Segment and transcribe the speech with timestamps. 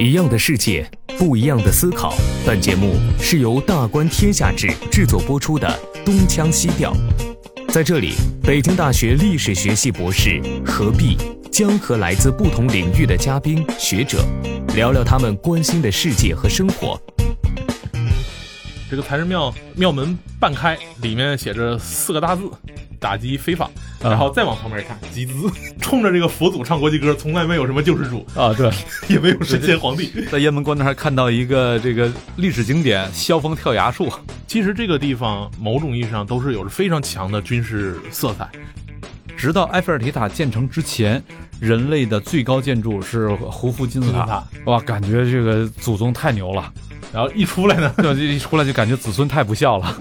[0.00, 2.16] 一样的世界，不一样的思考。
[2.46, 5.68] 本节目是由大观天下制制作播出的
[6.04, 6.94] 《东腔西调》。
[7.72, 11.16] 在这里，北京大学历史学系博士何必
[11.50, 14.24] 将和来自不同领域的嘉宾学者
[14.76, 16.96] 聊聊他们关心的世界和生活。
[18.90, 22.44] 这个财神庙庙门半开，里面写着四个大字：
[22.98, 23.70] 打击非法。
[24.00, 25.32] 然后再往旁边看，集资，
[25.80, 28.70] 冲着这个佛祖唱国际歌，从来没有什么救世主啊，对，
[29.08, 30.10] 也没有神仙皇帝。
[30.30, 34.10] 在雁门关那儿看到一个这个历史景点——萧峰跳崖术。
[34.46, 38.48] 其实这个地方某种意义上都是有着非常强的军事色彩。
[39.36, 41.22] 直到埃菲尔铁塔建成之前，
[41.60, 44.42] 人类的最高建筑是胡夫金字塔。
[44.64, 46.72] 哇，感觉这个祖宗太牛了。
[47.12, 49.96] 然后一出来呢， 就一出来就感觉子孙太不孝了。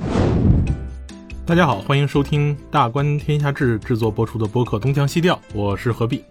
[1.45, 6.23] 大家好，欢迎收听大观天下志制作播出的播客《东腔西调》，我是何必。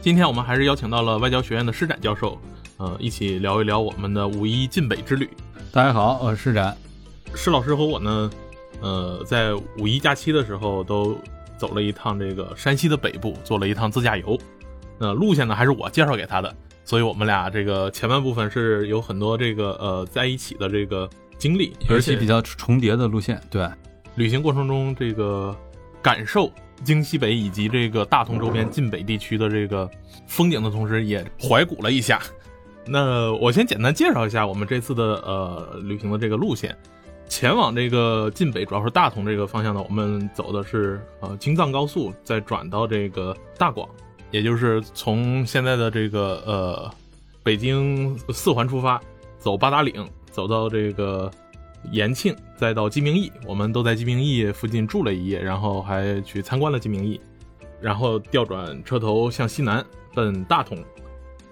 [0.00, 2.38] 今天我们还是邀请到了外交学院的施展教授，
[2.78, 5.28] 呃，一起聊一聊我们的五一晋北之旅。
[5.70, 6.74] 大家好，我是施展。
[7.34, 8.30] 施老师和我呢，
[8.80, 11.18] 呃，在五一假期的时候都
[11.58, 14.38] 走了一趟这个山西的北部，做了一趟自驾游。
[14.98, 16.54] 那路线呢，还是我介绍给他的，
[16.84, 23.66] 所以我们俩这个前半部分是有很多这个呃在一起的这个经历，而且比较重叠的路线，对。
[24.16, 25.56] 旅行过程中，这个
[26.00, 26.52] 感受
[26.84, 29.90] 京西北以及这个大同周边晋北地区的这个
[30.26, 32.20] 风景的同时，也怀古了一下。
[32.86, 36.76] 那我先简单介绍一下我们这次的呃旅行的这个路线。
[37.26, 43.88] 前往这个晋北，主要是大同这个方向呢，我们走的是呃京藏高速，再转到这个大广，
[44.34, 46.90] 也就是从现在的这个呃
[47.44, 49.00] 北京四环出发，
[49.38, 51.30] 走八达岭，走到这个。
[51.92, 57.20] 延庆，再到鸡鸣驿，我们都在鸡鸣驿附近住了一夜，然后还去参观了鸡鸣驿，
[57.78, 60.82] 然后调转车头向西南奔大同。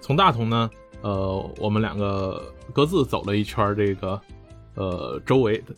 [0.01, 0.67] 从大同呢，
[1.01, 4.19] 呃，我们两个各自走了一圈这个，
[4.73, 5.75] 呃，周围的，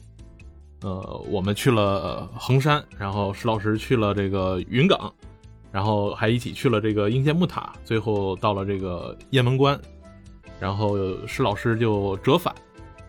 [0.83, 5.13] 呃，我们去了衡山，然后石老师去了这个云冈，
[5.75, 9.77] 然后还一起去了这个应县木塔，最后到了这个雁门关，
[10.57, 10.97] 然后
[11.27, 12.55] 施老师就折返。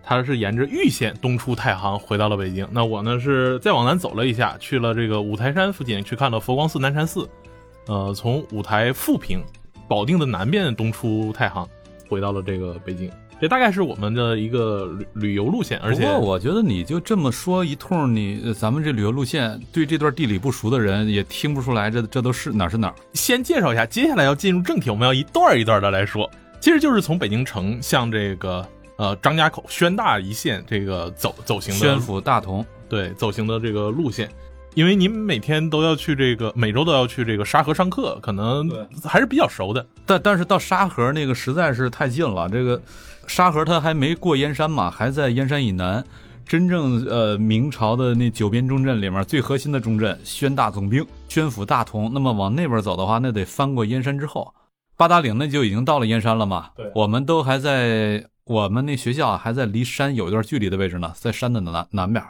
[0.02, 7.28] 他是沿着玉县东出太行回到了北京，那我呢是再往南走了一下，去了这个五台山附近去看了佛光寺南禅寺，
[7.86, 9.40] 呃，从五台富平
[9.86, 11.64] 保定的南边东出太行，
[12.08, 13.08] 回到了这个北京。
[13.40, 15.78] 这大概是我们的一个旅旅游路线。
[15.80, 22.94] 而且我觉得你就这么说一通，你咱们这旅游路线对这段地理不熟的人也听不出来，这这都是哪是哪儿。
[23.14, 26.30] 先介绍一下，接下来要进入正题，我们要一段一段的来说，
[26.60, 28.66] 其实就是从北京城向这个。
[28.98, 34.26] 呃，张家口、宣大一线这个走走行的宣府、大同，对走行的这个路线，
[34.72, 38.66] 因为您每天都要去这个，每周都要去这个沙河上课，可能
[39.04, 39.86] 还是比较熟的。
[40.06, 42.80] 但但是到沙河那个实在是太近了，这个
[43.26, 46.04] 沙河它还没过燕山嘛，还在燕山以南。
[46.44, 54.54] 真正呃明朝的那九边重镇里面最核心的重镇宣大总兵、宣府、大同，那么往那边走的话，那得翻过燕山之后，
[54.96, 56.70] 八达岭那就已经到了燕山了嘛。
[56.76, 58.26] 对，我们都还在。
[58.44, 62.24] 我们那学校还在离山有一段距离的位置呢，在山的南南边。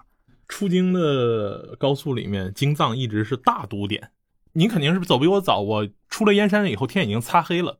[0.49, 4.13] 出京的高速里面，京藏一直是大堵点。
[4.55, 7.77] 您肯定是走比我早，我出了燕山以后，天已经擦黑了。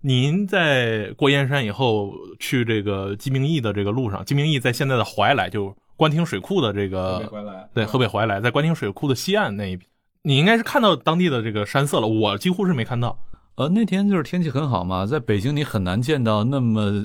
[0.00, 7.28] 您在过燕山以后，去这个鸡鸣驿的这个路上，鸡鸣驿在现在的怀来，就官厅水库的这个，
[7.74, 9.88] 对，河北怀来，在官厅水库的西岸那一边，
[10.22, 12.06] 你应该是看到当地的这个山色了。
[12.06, 13.18] 我几乎是没看到。
[13.56, 17.04] 呃，那天就是天气很好嘛，在北京你很难见到那么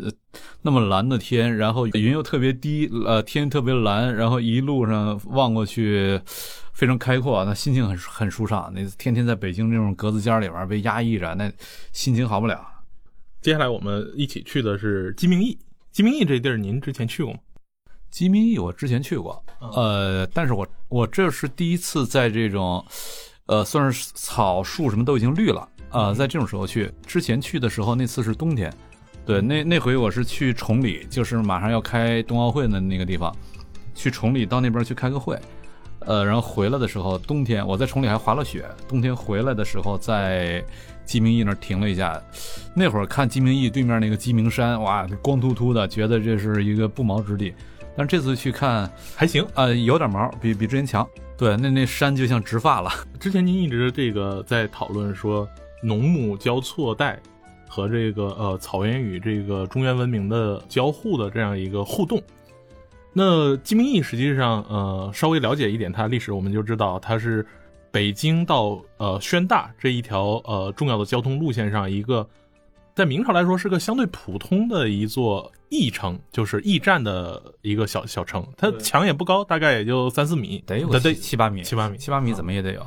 [0.62, 6.22] 那么蓝的天，然后云又特别低，呃，天特别蓝，然后一路上望过去
[6.72, 8.72] 非常开阔，那心情很很舒畅。
[8.72, 11.52] 那天天在北京这种格子间里边被压抑着，那
[11.92, 12.64] 心情好不了。
[13.44, 15.60] 接下来我们一起去的是鸡鸣驿，
[15.92, 17.40] 鸡鸣驿这地儿您之前去过吗？
[18.10, 19.44] 鸡鸣驿我之前去过，
[19.76, 22.82] 呃，但是我我这是第一次在这种，
[23.48, 25.68] 呃，算是草树什么都已经绿了。
[25.90, 28.74] 啊，在这种时候去，之前去的时候那次是冬天，
[29.26, 33.36] 对，那那回我是去崇礼，就是马上要开冬奥会的那个地方，
[33.94, 35.38] 去崇礼到那边去开个会，
[36.00, 40.64] 呃，然后回来的时候冬天，我在崇礼还滑了雪，冬天回来的时候在
[41.06, 42.22] 鸡鸣驿那儿停了一下，
[42.76, 47.54] 那会儿看鸡鸣驿对面那个鸡鸣山，哇，光秃秃的，觉得这是一个不毛之地，
[47.96, 51.08] 但这次去看还行，呃，有点毛，比比之前强，
[51.38, 52.90] 对，那那山就像植发了。
[53.20, 55.48] 之前您一直这个在讨论说。
[55.86, 57.20] 农牧交错带
[57.68, 62.24] 和这个呃草原与这个中原文明的交互的这样一个互动，
[63.12, 67.46] 那鸡鸣驿实际上呃稍微了解一点它历史，我们就知道它是
[67.94, 72.28] 北京到呃宣大这一条呃重要的交通路线上一个
[72.96, 78.44] 在明朝来说是个相对普通的一座驿城，就是驿站的一个小小城。
[78.58, 82.84] 它墙也不高，大概也就三四米，得有七七八米，七八米七八米怎么也得有。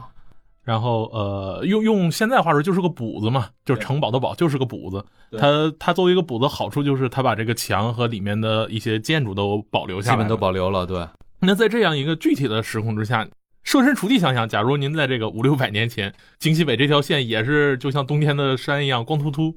[0.65, 5.05] 然后呃，用用现在话说就是个补子嘛，就是城堡的堡，就是个补子。
[5.39, 10.85] 它它作为一个补子，好处就是它把这个墙和里面的一些建筑都保留下来，基本都保留了。
[10.85, 11.07] 对，
[11.39, 13.29] 那在这样一个具体的时空之下，
[13.67, 19.53] 设身处地想想，假如您在这个五六百年前，京西北这条线也是就像冬天的山一样光秃秃，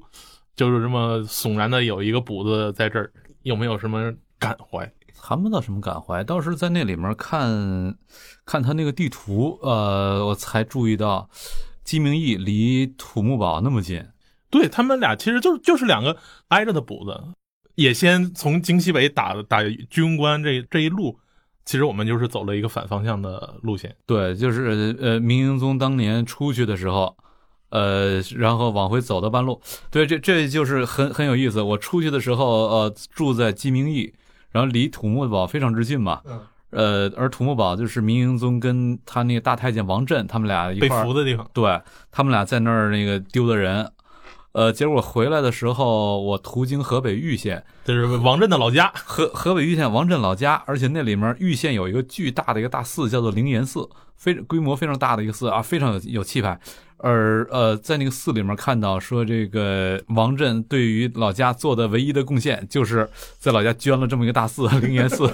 [0.56, 3.12] 就是这么悚然的有一个补子在这儿，
[3.42, 4.92] 有没有什么感怀？
[5.14, 7.96] 谈不到什么感怀，倒是在那里面看，
[8.44, 11.30] 看他那个地图，呃，我才注意到，
[11.84, 14.04] 鸡鸣驿离土木堡那么近。
[14.50, 16.16] 对他们俩其实就是就是两个
[16.48, 17.16] 挨着的补子，
[17.76, 21.16] 也先从京西北打打居庸关这这一路，
[21.64, 23.94] 其实我们就是走了一个反方向的路线。
[24.06, 27.16] 对，就是呃，明英宗当年出去的时候，
[27.70, 29.60] 呃，然后往回走的半路，
[29.90, 31.62] 对，这这就是很很有意思。
[31.62, 34.12] 我出去的时候，呃，住在鸡鸣驿。
[34.52, 36.20] 然后离土木堡非常之近嘛，
[36.70, 41.80] 呃，而土木堡就是明英宗跟他那个大太监王振他们俩一块被俘的地方，对
[42.10, 43.88] 他们俩在那儿那个丢的人，
[44.52, 56.58] 呃，结果回来的时候，我途经河北玉县，这是王震的老家，河河北玉县王震老家，而且那里面玉县有一个巨大的一个大寺，叫做灵岩寺，非规模非常大的一个寺啊，非常有有气派。
[57.02, 63.08] 而呃，在那个寺里面看到说，这个王震对于老家做的唯一的贡献，就是
[63.38, 65.32] 在老家捐了这么一个大寺灵岩寺。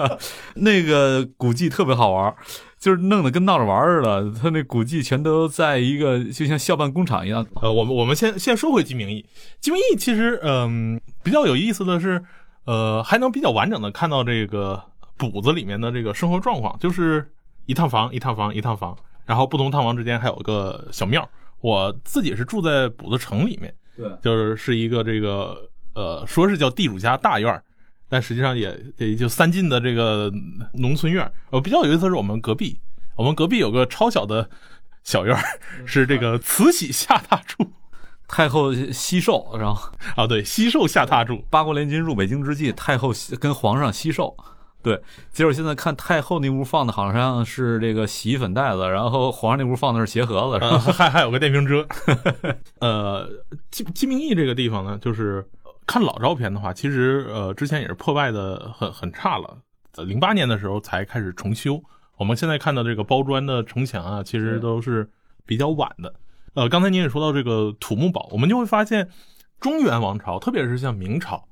[0.56, 2.34] 那个古迹特别好玩，
[2.78, 4.30] 就是弄得跟闹着玩似的。
[4.40, 7.46] 他那古迹全都在一个就像校办工厂一样。
[7.62, 9.24] 呃，我们我们先先说回鸡鸣驿。
[9.60, 12.22] 鸡鸣驿其实嗯比较有意思的是，
[12.64, 14.82] 呃，还能比较完整的看到这个
[15.16, 17.32] 补子里面的这个生活状况，就是
[17.64, 18.96] 一趟房一趟房一趟房。
[19.24, 21.28] 然后不同趟房之间还有个小庙，
[21.60, 27.60] 我自己是住在补子城里面，对，就是是一个这个呃，说是叫地主家大院
[28.08, 30.32] 但实际上也也就三进的这个
[30.74, 32.78] 农村院呃，比较有意思是我们隔壁，
[33.16, 34.48] 我们隔壁有个超小的
[35.02, 35.36] 小院
[35.84, 37.72] 是这个慈禧下榻处，
[38.28, 44.36] 太后西寿，然后啊对，西寿下榻住，八国联军入北京之际，太后跟皇上西寿。
[44.82, 45.02] 对，
[45.32, 51.84] 结果现在看太后那屋放的好像是这个洗衣粉袋子，然后皇上那屋放的是鞋盒子，然后还还有个电瓶车。
[52.78, 53.28] 呃，
[53.68, 55.44] 金金明义这个地方呢，就是
[55.86, 59.58] 看老照片的话，其实呃之前也是破败的很很差了，
[60.04, 61.82] 零八年的时候才开始重修。
[62.16, 65.08] 我们现在看到这个包砖的城墙啊，其实都是
[65.44, 66.14] 比较晚的。
[66.54, 69.08] 呃，刚才您也说到这个土木堡，我们就会发现
[69.60, 71.46] 中原王朝，特别是像明朝。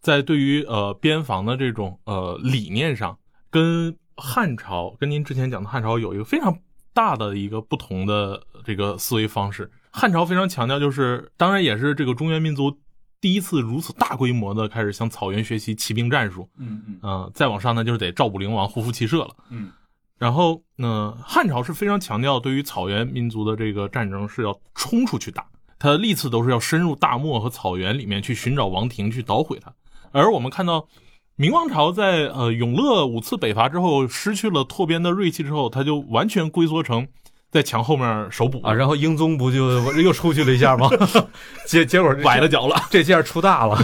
[0.00, 3.18] 在对于呃边防的这种呃理念上，
[3.50, 6.58] 跟汉朝跟您之前讲的汉朝有一个非常
[6.94, 9.70] 大的一个不同的这个思维方式。
[9.90, 12.78] 汉朝非常强调，就是当然也是这个中原民族
[13.20, 16.48] 第一次如此大规模的开始向草原学习骑兵战术。
[16.56, 16.98] 嗯嗯。
[17.02, 19.34] 呃，再往上呢，就是得赵武灵王胡服骑射了。
[19.50, 19.70] 嗯。
[20.18, 25.46] 然后呢，汉朝是非常强调对于草原民族的这个战争是要冲出去打，
[25.78, 29.72] 他的历次都是要深入大漠和草原里面去寻找王庭，去捣毁它。
[30.10, 30.88] 而我们看到，
[31.36, 37.06] 明王朝在呃永乐五次北伐之后，失去了拓边的锐气之后，他就完全龟缩成
[37.50, 38.72] 在墙后面守补啊。
[38.72, 40.88] 然后英宗不就 又出去了一下吗？
[41.66, 43.78] 结结果崴了脚了， 这下出大了。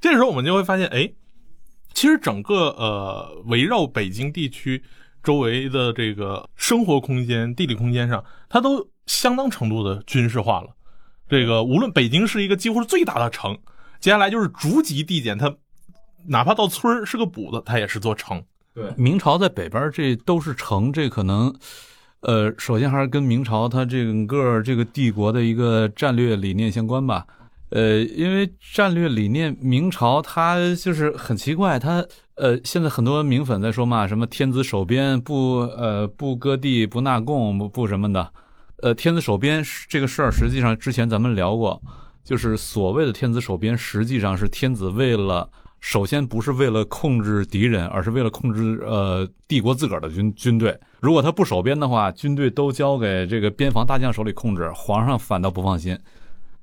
[0.00, 1.10] 这时候我们就会发现，哎，
[1.94, 4.82] 其实整个呃围绕北京地区
[5.22, 10.68] 周围的这个生活空间、地理空间上，它都相当程度的军事化了。
[11.28, 13.56] 这个无论北京是一个几乎是最大的城。
[14.00, 15.54] 接下来就是逐级递减，它
[16.26, 18.42] 哪怕到村儿是个补的，它也是座城。
[18.74, 21.54] 对，明朝在北边这都是城，这可能，
[22.20, 27.26] 呃，首先还是跟明朝它整个这个帝国的一个战略理念相关吧。
[27.70, 38.32] 呃，因为战略理念，明朝它就是很奇怪，它呃，现在很多明粉在说嘛，什么天子守边不呃不割地不纳贡不不什么的，
[38.82, 41.80] 呃，天子守边这个事儿，实际上之前咱们聊过。
[42.22, 45.48] 就是所谓的天子守边，实际上是天子为了
[45.80, 50.78] 首先不是为了控制敌人，而是为了控制呃帝国自个儿的军军队。
[51.00, 55.98] 如果他不守边的话，军队都交给这个边防大将手里控制，皇上反倒不放心。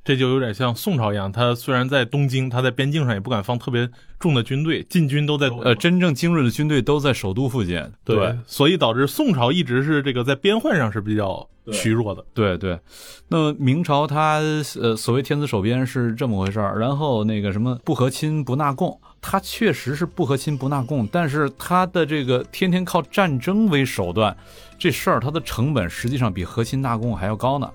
[0.07, 7.83] 这就有点像宋朝一样，他虽然在东京，他在边境上也不敢放特别重的军队，禁军都在呃真正精锐的军队都在首都附近。
[8.05, 12.23] 对，所以导致宋朝一直是这个在边患上是比较虚弱的。
[12.33, 12.79] 对对，
[13.27, 14.39] 那明朝他
[14.79, 24.33] 呃所谓天子守边是这么回事儿，然后那个什么不和亲不纳贡，他确实是不和亲不纳贡，但是他的这个天天靠战争为手段，
[24.79, 27.69] 这事儿它的成本实际上比和亲纳贡还要高呢。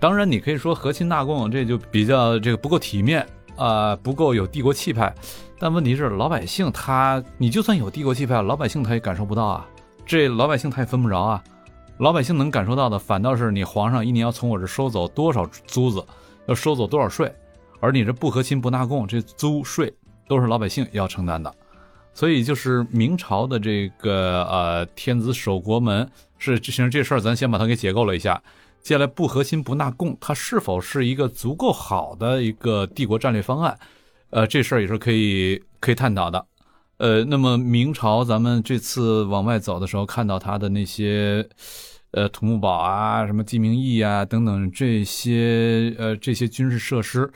[0.00, 3.24] 当然，你可以说和亲纳贡，这就比较这个不够体面
[3.56, 5.14] 啊、不够有帝国气派。
[5.58, 9.68] 但问题是，老百姓他，你就算有帝国气派，老百姓他也感受不到啊。
[10.06, 11.44] 这老百姓他也分不着啊。
[11.98, 16.02] 老百姓能感受到的，反倒是你皇上一年要从我这收走多少租子，
[16.46, 17.30] 要收走多少税，
[17.78, 19.92] 而你这不和亲不纳贡，这租税
[20.26, 21.54] 都是老百姓要承担的。
[22.14, 28.42] 所以就是明朝的这个呃天子守国门是，其实这事儿咱先把它给解构了一下。
[28.82, 33.78] 接下来不和亲不纳贡，它是否是一个足够好的一个帝国战略方案？
[34.30, 36.46] 呃，这事儿也是可以可以探讨的。
[36.98, 41.46] 呃，那么明朝咱们这次往外走的时候，看到它的那些
[42.12, 47.30] 呃土木堡啊、什么鸡鸣驿啊等等这些呃这些军事设施，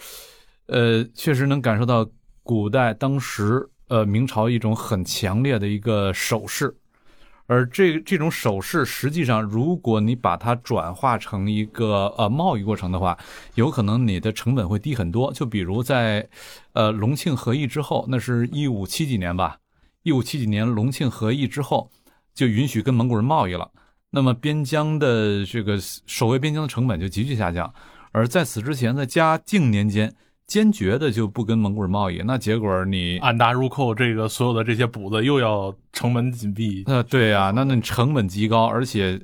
[0.66, 2.06] 呃，确实能感受到
[2.42, 6.74] 古代当时呃明朝一种很强烈的一个手势。
[7.46, 13.18] 而这这种手势，实际上，如果你把它转化成一个呃贸易过程的话，
[13.54, 15.32] 有可能你的成本会低很多。
[15.32, 16.26] 就比如在，
[16.72, 19.58] 呃隆庆和议之后，那是一五七几年吧，
[20.02, 21.90] 一五七几年隆庆和议之后，
[22.32, 23.70] 就允许跟蒙古人贸易了。
[24.10, 27.72] 那么边疆的这个守卫边疆的成本就急剧下降。
[28.12, 30.14] 而在此之前，在嘉靖年间，
[30.46, 39.18] 坚决的就不跟蒙古人贸易，那结果你按达入寇，这个所有的这些补子又要成本紧闭，那，对啊，那那成本极高，而且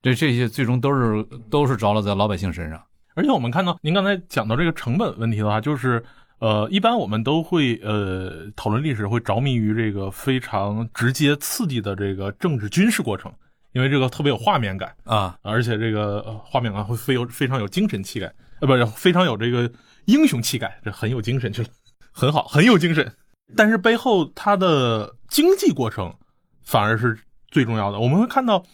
[0.00, 2.82] 这这些最终都是都是着落在老百姓身上。
[3.14, 6.02] 而且我们看到，您刚才讲到这个成本问题的话，就是
[6.38, 13.30] 呃，一般我们都会呃讨论历史，会着迷于这个非常直接刺激的这个政治军事过程，
[13.74, 19.70] 因为这个特别有画面感，啊，而且这个、呃、画面感会非有非常有精神气概，呃，不是非常有这个
[20.06, 21.68] 英雄气概，这很有精神去了，
[22.12, 23.14] 很好，很有精神。
[23.56, 26.14] 但是背后它的经济过程
[26.62, 27.18] 反而是
[27.48, 27.98] 最重要的。
[27.98, 28.64] 我们会看到，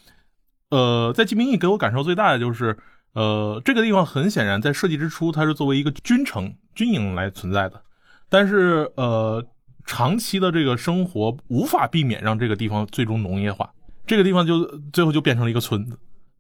[0.71, 2.77] 呃，在鸡鸣驿给我感受最大的就是，
[3.15, 7.83] 呃，这个地方很显然在设计之初它是作为一个军城、军营来存在的，
[8.29, 9.45] 但是呃，
[9.85, 13.69] 长期的这个生活无法避免让这个地方最终农业化，
[14.07, 15.99] 这个地方就最后就变成了一个村子。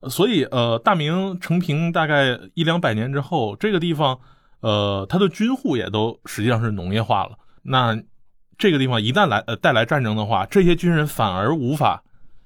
[0.08, 4.20] 所以，呃，大明成平大概一两百年之后，这个地方，
[4.60, 7.38] 呃，它的军户也都实际上是农业化了。
[7.62, 8.00] 那
[8.56, 12.02] 这个地方一旦来呃带来战争的话，这些军人反而无法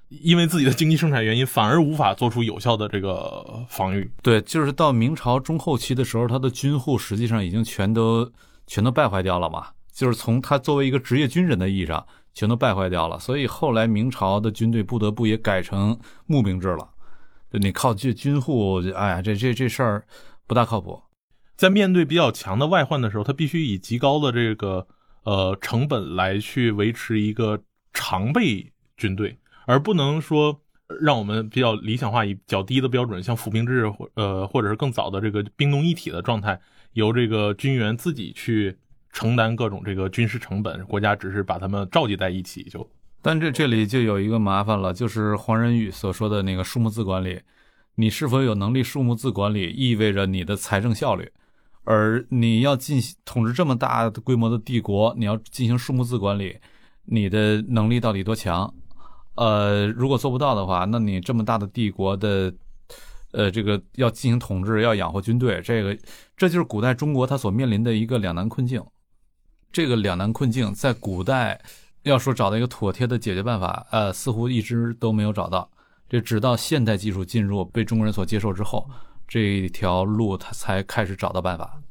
[0.09, 4.11] 因为自己的经济生产原因，反而无法做出有效的这个防御。
[4.21, 8.31] 对，就是到明朝中后期的时候，他的军户实际上已经全都
[8.67, 12.05] 全都败坏掉了嘛，就是从他作为一个职业军人的意义上，
[12.35, 13.17] 全都败坏掉了。
[13.17, 16.87] 所以后来明朝的军队不得不也改成募兵制了。
[17.51, 20.05] 就你靠这军户，哎呀，这这这事儿
[20.45, 21.01] 不大靠谱。
[21.55, 24.87] 在面对比较强的外患的时候，他必须以极高的这个
[25.23, 27.59] 呃成本来去维持一个
[27.93, 30.61] 常备军队，而不能说
[30.99, 36.59] 让我们比较理想化以较低的标准，像府兵制或呃或者是更早的这个兵农一体的状态，
[36.93, 38.75] 由这个军员自己去
[39.11, 42.89] 承担各种这个军事成本，国家只是把他们召集在一起就。
[43.21, 47.41] 但这这里就有一个麻烦了，就是黄仁宇所说的那个数目字管理，
[47.95, 51.31] 你是否有能力数目字管理，意味着你的财政效率。
[51.83, 56.57] 而你要进行统治这么大的规模的帝国，你要进行数目字管理，
[57.05, 58.73] 你的能力到底多强？
[59.35, 62.53] 呃，如果做不到的话，那你这么大的帝国的，
[63.31, 65.97] 呃，这个要进行统治，要养活军队，这个
[66.37, 68.83] 这就是古代中国它所面临的一个两难困境。
[69.71, 71.61] 这个两难困境在古代。
[72.03, 75.71] 要说找到一个妥帖的解决办法，呃，似乎一直都没有找到。
[76.09, 78.85] 这直到现代技术进入，被中国人所接受之后，
[79.27, 81.81] 这条路他才开始找到办法。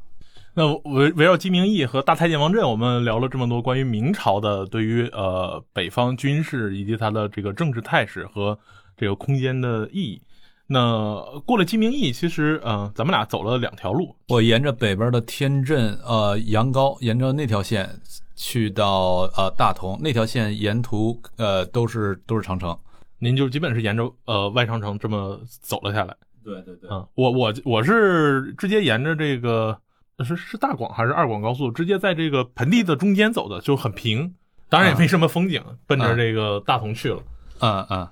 [0.55, 8.59] 那围围绕鸡鸣驿和大太监王振，我们聊了这么多关于明朝的对于呃北方军事以及它的这个政治态势和
[8.97, 10.21] 这个空间的意义。
[10.67, 14.15] 那过了鸡鸣驿，其实呃，咱们俩走了两条路。
[14.29, 17.89] 我沿着北边的天镇、呃阳高，沿着那条线。
[18.35, 22.77] 去到呃大同那条线沿途呃都是都是长城，
[23.21, 26.17] 您就基本是沿着呃外长城这么走了下来。
[26.45, 29.79] 对对对，嗯，我我我是直接沿着这个
[30.25, 34.35] 是是大广还是二广高速，直接在这个盆地的中间走的，就很平，
[34.69, 37.23] 当然也没什么风景，奔着这个大同去了。
[37.61, 38.09] 嗯嗯，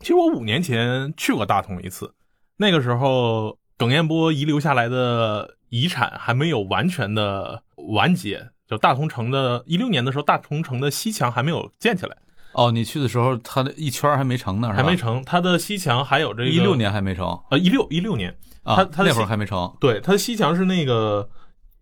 [0.00, 2.12] 其实我五年前去过大同一次，
[2.56, 8.50] 那个时候耿彦波遗留下来的遗产还没有完全的完结。
[8.68, 12.14] 就大同城的，一六年的时候，大同城的西墙还没有建起来。
[12.58, 15.22] 哦，你去的时候，它的一圈还没成呢，还没成。
[15.24, 19.72] 它的西墙还有这个一六年还没成，呃，一六一六年，啊，它它那会儿还没成。
[19.78, 21.28] 对，它的西墙是那个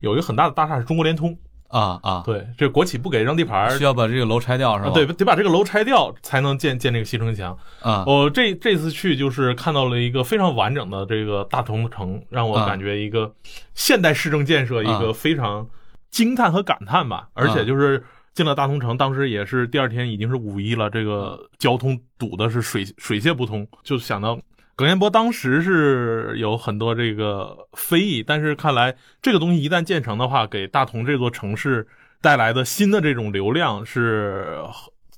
[0.00, 1.35] 有一个很大的大厦是中国联通，
[1.68, 4.90] 啊啊，对，这国企不给让地盘儿需要把这个楼拆掉是吧？
[4.90, 7.56] 啊对，得把这个楼拆掉才能建建这个西城墙。
[7.80, 13.33] 啊，我这这次去就是看到了一个非常完整的这个大同城，让我啊感觉一个
[13.75, 15.66] 现代市政建设一个非常
[16.11, 17.28] 惊叹和感叹吧。
[17.33, 18.04] 而且就是
[18.37, 24.38] 进了大同城，当时也是第二天已经是五一了，这个交通堵的是水水泄不通，就想到。
[24.76, 31.88] 耿彦波当时是有很多这个非议，但是看来这个东西一旦建成的话，给大同这座城市
[32.21, 34.59] 带来的新的这种流量是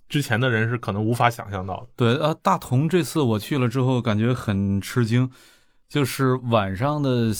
[0.09, 1.87] 之前的人是可能无法想象到的。
[1.97, 5.29] 对，呃，大同这次我去了之后，感觉很吃惊，
[5.89, 7.33] 就是晚上的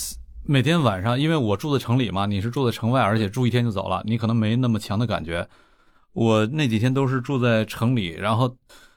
[0.45, 5.49] 每天晚上，因为我住在城里嘛，你是住在城外，而且住一天就走了，你可能没那么强的感觉。
[6.13, 8.57] 我那几天都是住在城里，然后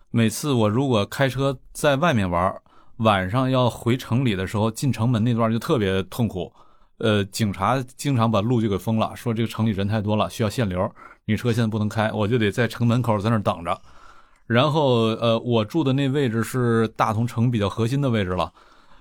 [0.09, 2.53] 每次我如果开车在外面玩，
[2.97, 6.51] 晚上要回城里的时候，进城门那段就特别痛苦。
[6.97, 10.89] 呃，警察经常把路就给封了，说这个城里人太多了，需要限流，
[11.25, 13.81] 你车现在不能开，我就得在城门口在那等着。
[14.45, 18.51] 然后，呃，我住的那位置是大同城比较核心的位置了，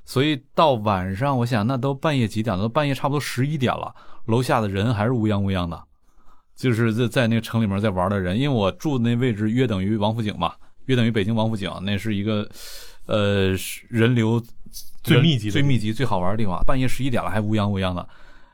[0.04, 2.62] 所以到晚上，我想那都半夜几点了？
[2.62, 3.94] 都半夜差不多十一点了，
[4.26, 5.82] 楼下的人还是乌泱乌泱的，
[6.60, 8.38] 就是在在那个城里面在玩的人。
[8.38, 10.52] 因为我住的那位置约等于王府井嘛，
[10.84, 12.46] 约等于北京王府井，那是一个
[13.06, 13.56] 呃
[13.88, 14.40] 人流
[15.02, 16.62] 最密集最密集、最好玩的地方。
[16.66, 18.08] 半夜十一点了还乌泱乌泱的，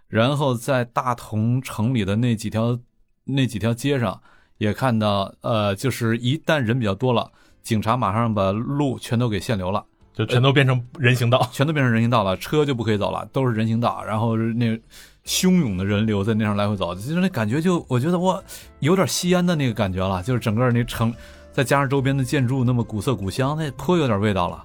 [0.09, 2.79] 然后在大同城里的那几条
[3.25, 4.23] 那几条街上。
[4.59, 9.85] 也看到，呃，就是一旦人比较多了，警察马上把路全都给限流了，
[10.15, 14.03] 就全都变成人行道， 全都变成人行道了，车就不可以走了，都是人行道。
[14.03, 14.81] 然后那
[15.27, 18.43] 汹涌的人流在那上来回走，就是那感觉就，我觉得我
[18.79, 21.13] 有点西安的那个感觉了，就是整个那城，
[21.53, 24.65] 再加上周边的建筑那么古色古香，那颇有点味道了。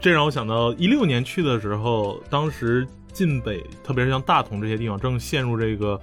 [0.00, 6.00] 这让我想到一六年去的时候，当时晋北，特别是像大同这些地方，正陷入这个。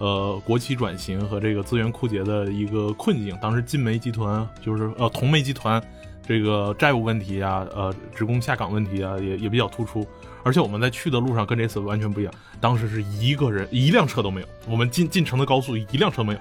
[0.00, 3.36] 呃，国企转型和这个资源枯竭的一个困境。
[3.42, 5.82] 当时晋煤集团就是呃同煤集团，
[6.24, 10.06] 这个债务问题啊，呃职工下岗问题啊，也也比较突出。
[10.48, 14.46] 而且我们在去的路上跟这次完全不一样，当时是一个人一辆车都没有。
[14.66, 16.38] 我们进进城的高速一辆车没有，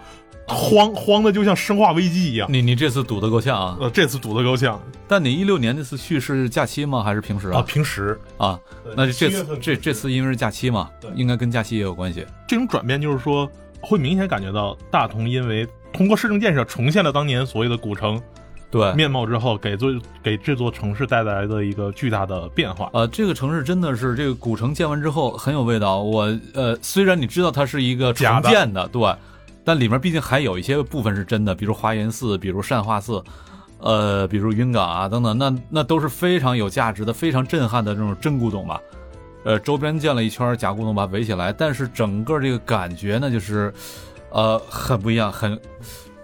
[0.47, 2.47] 慌慌的就像生化危机一样。
[2.49, 3.77] 你你这次堵得够呛啊！
[3.81, 4.81] 呃，这次堵得够呛。
[5.09, 7.03] 但你一六年那次去是假期吗？
[7.03, 7.59] 还是平时啊？
[7.59, 8.57] 啊，平时啊。
[8.95, 12.25] 那这次这这次因为是假期嘛，应该跟假期也有关系。
[12.47, 18.21] 这种转变就是说，会明显感觉到大同因为通过市政建设重现了当年所谓的古城
[18.69, 19.89] 对面貌之后，给座
[20.21, 22.89] 给这座城市带来的一个巨大的变化。
[22.93, 25.99] 呃，这个城市真的是这个古城建完之后很有味道。
[25.99, 29.15] 我呃，虽然你知道它是一个重建的，对，
[29.63, 33.23] 但里面毕竟还有一些部分是真的，比如华严寺，比如善化寺。
[33.79, 38.81] 呃，比如云冈啊等等，那那都是非常有价值的、非常震撼的这种真古董吧。
[39.43, 43.71] 呃，周边建了一圈假古董把它围起来，但是整个这个感觉呢，就是，
[44.31, 45.57] 呃，很不一样，很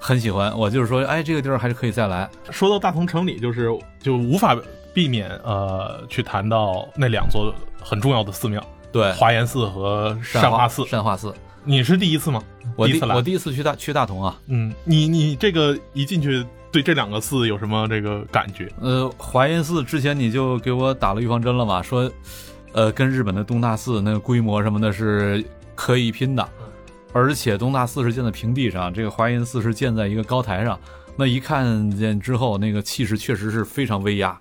[0.03, 0.55] 很喜欢。
[0.57, 2.29] 我就是说，哎，这个地儿还是可以再来。
[2.51, 4.53] 说到大同城里，就是就无法
[4.93, 8.61] 避免呃去谈到那两座很重要的寺庙，
[8.91, 10.85] 对，华严寺和善化寺。
[10.87, 12.43] 善化寺，你是第一次吗？
[12.75, 14.37] 我第一次来，我第一次去大去大同啊。
[14.47, 16.45] 嗯，你你这个一进去。
[16.73, 18.67] 对这两个寺有什么这个感觉？
[18.81, 22.11] 呃，华严寺之前你就给我打了预防针了嘛，说，
[22.71, 26.49] 呃，跟日本的东大寺那个规模什么的是可以拼的，
[27.13, 30.79] 而且东大寺是建在平地上，这个华严寺是建在一个高台上，
[31.15, 34.37] 那一看见之后，那个气势确实是非常威压，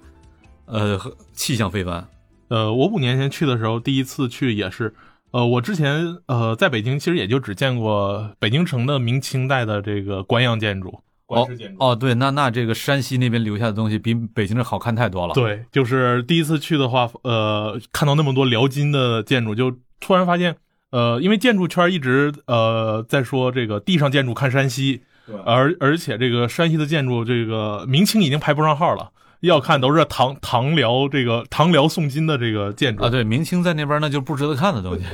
[0.64, 0.98] 呃，
[1.32, 2.08] 气象非凡。
[2.48, 4.94] 呃，我五年前去的时候，第一次去也是，
[5.30, 11.00] 呃，我之前呃在北京其实也就只见过北京城的明清代的这个官样建筑。
[11.28, 15.32] 哦哦，对，那那这个山西那边留下的东西比北京这好看太多了。
[15.32, 20.54] 对，就是第一次去的话，呃，看到那么多辽金的建筑，就突然发现，
[20.92, 25.02] 呃，因为建筑圈一直呃在说这个地上建筑看山西，
[25.44, 33.11] 而而且这个山西的建筑，这个明清已经排不上号了，要看都是唐唐辽这个唐辽宋金的这个建筑啊。
[33.11, 35.05] 对，明清在那边那就不值得看的东西。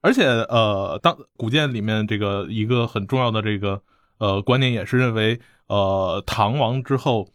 [0.00, 3.80] 而且呃，当古建里面这个一个很重要的这个。
[4.18, 7.28] 呃，观点也是认为，呃，唐王之后，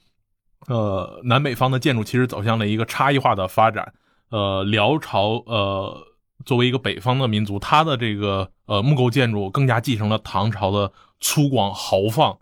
[0.67, 3.91] 呃，南北方的建筑其实走向了一个差异化的发展。
[4.29, 5.97] 呃，辽朝，呃，
[6.45, 12.37] 作为一个北方的民族，它的这个呃木构建筑更加继承了唐朝的粗犷豪放，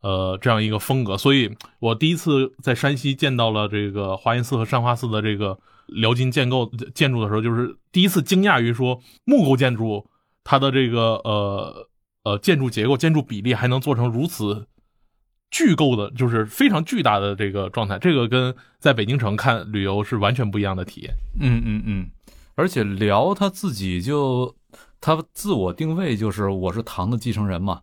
[0.00, 1.16] 呃，这样一个风格。
[1.16, 10.06] 所以我第一次在山西见到了这个华严寺和善化寺的这个辽金建构建筑的时候，就是第一次惊讶于说木构建筑
[10.42, 11.88] 它的这个呃。
[12.24, 14.66] 呃，建筑结构、建筑比例还能做成如此
[15.50, 21.14] 巨构的，就是非常巨大的这个状态，这个跟在北京城看旅游是完全不一样的体验。
[21.38, 22.10] 嗯嗯嗯，
[22.54, 24.54] 而且辽他自己就
[25.00, 27.80] 他自我定位就是我是唐的继承人嘛。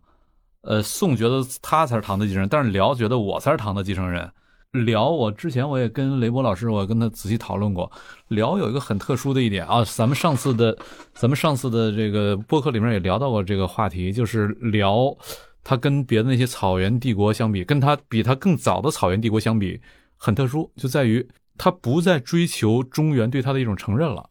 [0.62, 4.30] 呃，宋觉得他才是唐的继承人，但是辽觉得我才是唐的继承人。
[4.70, 7.90] 辽，我之前我也跟雷波老师，我跟他仔细讨论过。
[8.28, 10.74] 辽有一个很特殊的一点啊，咱们上次的，
[11.12, 15.14] 咱们上次的这个播客里面也聊到过这个话题，就是辽，
[15.62, 19.78] 他跟别的那些草原帝国相比，跟他比他更早的草原帝国相比，
[20.16, 24.30] 很特殊，就在于他不再追求中原对他的一种承认了，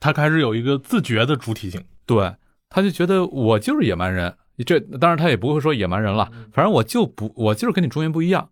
[0.00, 2.34] 他开始有一个自觉的主体性，对，
[2.68, 8.48] 他就觉得我就是野蛮人，这当然他也不会说野蛮人了，反正我就不，我就是跟你中原不一样。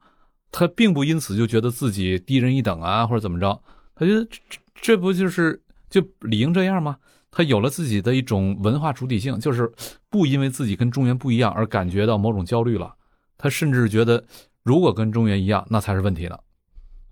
[0.53, 3.61] 他并不因此就觉得自己低人一等啊，或者怎么着？
[3.95, 4.39] 他觉得这
[4.75, 6.97] 这不就是就理应这样吗？
[7.31, 9.71] 他有了自己的一种文化主体性，就是
[10.09, 12.95] 不因为自己跟中原不一样而感觉到某种焦虑了。
[13.37, 14.25] 他甚至觉得，
[14.63, 16.39] 如果跟中原一样，那才是问题呢。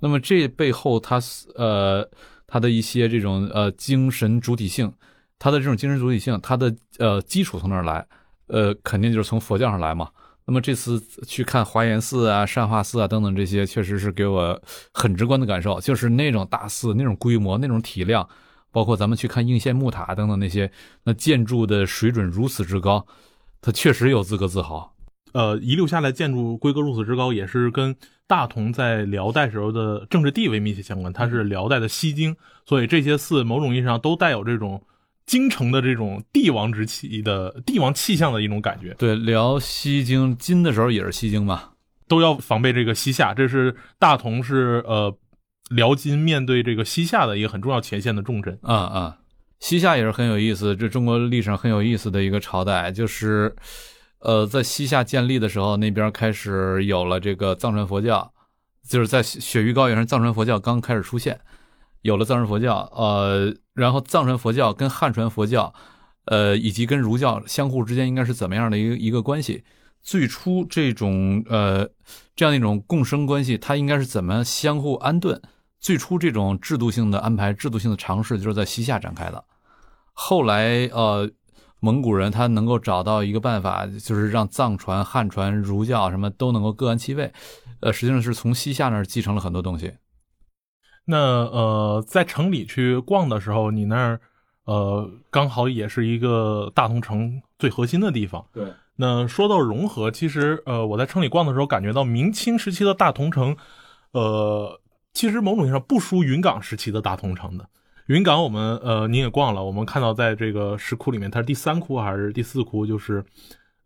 [0.00, 1.20] 那么这背后，他
[1.56, 2.08] 呃
[2.46, 4.92] 他的一些这种呃精神主体性，
[5.38, 8.06] 他的这种精神主体性，他的呃基础从哪儿来？
[8.46, 10.08] 呃，肯定就是从佛教上来嘛。
[10.46, 14.60] 那么这次去看华严寺啊、善化寺啊等等这些，确实是给我
[14.92, 18.28] 很直观的感受，就是那种大寺、那种规模、那种体量，
[18.70, 20.70] 包括咱们去看应县木塔等等那些，
[21.04, 23.06] 那建筑的水准如此之高，
[23.62, 24.94] 它确实有资格自豪。
[25.32, 31.12] 呃，遗留下来建筑规格如此之高，也是跟大同在辽代时候的政治地位密切相关。
[31.12, 34.82] 它是辽代的西京，所以这些寺某种意义上都带有这种。
[35.26, 41.70] 京城的这种帝王之气的帝王气象的一种感觉，对，辽西京金的时候也是西京嘛，
[42.06, 45.16] 都要防备这个西夏，这是大同是呃
[45.70, 49.16] 辽金面对这个西夏的一个很重要前线的重镇啊啊，
[49.60, 53.56] 西夏也是很有意思，这中国历史上很有意思的一个朝代，就是
[54.24, 58.32] 呃在西夏建立的时候，那边开始有了这个藏传佛教，
[58.88, 61.38] 就是在雪域高原上藏传佛教刚开始出现。
[62.02, 65.72] 有了藏传佛教，呃，然后藏传佛教跟汉传佛教，
[66.26, 69.64] 呃，以及跟儒教相互之间应该是怎么样的一个一个关系？
[70.02, 71.88] 最初这种呃
[72.36, 75.40] 这样一种共生关系，它应该是怎么相互安顿？
[75.80, 79.44] 最初这种制度性的安排、制度性的尝试，就是在西夏展开的。
[80.12, 81.30] 后来，呃，
[81.84, 87.30] 蒙古人他能够找到一个办法，就是让藏传、汉传、儒教什么都能够各安其位，
[87.80, 89.92] 呃，实际上是从西夏那儿继承了很多东西。
[91.04, 94.18] 那呃，在城里去逛的时候，你那儿
[94.64, 98.42] 呃刚好也是一个大同城最核心的地方。
[98.50, 98.72] 对。
[98.96, 103.54] 那说到融合，其实呃我在城里逛的时候，感觉到明清时期的大同城，
[104.12, 104.80] 呃，
[105.12, 107.68] 其实某种意义上不输云冈时期的大同城的。
[108.06, 112.86] 云冈我们呃你也逛了，我们看到在这个石窟里面，它是第三窟还是第四窟？
[112.86, 113.24] 就是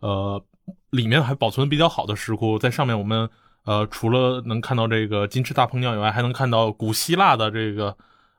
[0.00, 0.42] 呃
[0.90, 3.28] 里面还保存比较好的石窟，在上面我们。
[3.64, 7.94] 呃，除了能看到这个金翅大鹏鸟以外，还能看到古希腊的这个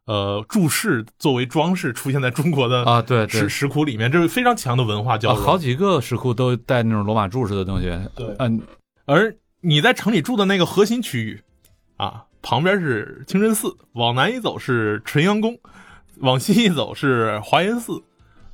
[0.05, 5.39] 呃柱式作为装饰出现在中国的啊，对石石窟里面，这是非常强的文化交流。
[5.39, 7.95] 好几个石窟都带那种罗马柱式的东西。
[8.15, 8.59] 对，嗯，
[9.05, 11.39] 而你在城里住的那个核心区域
[11.97, 15.57] 啊，旁边是清真寺，往南一走是纯阳宫，
[16.19, 18.01] 往西一走是华严寺，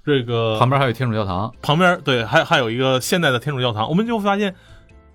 [0.06, 4.54] 这个旁边还有天主教堂，旁边对，还还有一个现代的天主教堂，我们就会发现。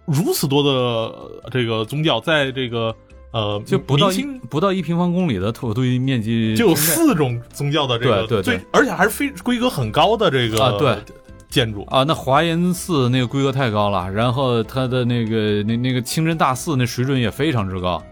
[0.07, 2.93] 如此多的这个宗教，在这个
[3.33, 10.97] 呃，就不到一不到一平方公里的土地面积，就有四种宗教的这个对对，而且还是非规格很高的这个啊对。
[11.49, 11.85] 建筑。
[11.85, 12.03] 啊。
[12.03, 18.03] 那华严寺那个规格太高了，然后它的那个那那个清真大寺那水准也非常之高，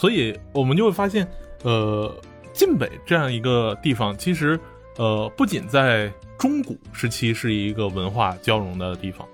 [0.00, 1.28] 所以我们就会发现，
[1.62, 2.10] 呃，
[2.54, 4.58] 晋北这样一个地方，其实
[4.96, 9.28] 呃，不仅在中古时期是一个文化交融的地方。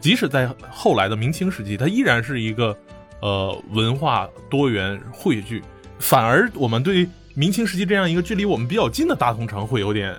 [0.00, 2.76] 即使在后来的明清时期，它依然是一个，
[3.20, 5.62] 呃，文化多元汇聚。
[6.00, 10.16] 反而我们对明清时期这样一个距离我们比较近的大同城会有点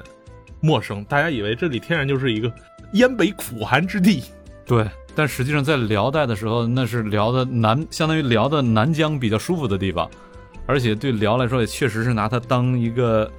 [0.62, 1.04] 陌生。
[1.04, 2.50] 大家以为这里天然就是一个
[2.94, 4.24] 燕北苦寒之地，
[4.70, 4.88] 对。
[5.16, 10.10] 但实际上在辽代的时候，那是辽的南，相当于辽的南疆比较舒服的地方，
[10.66, 13.30] 而且对辽来说也确实是拿它当一个，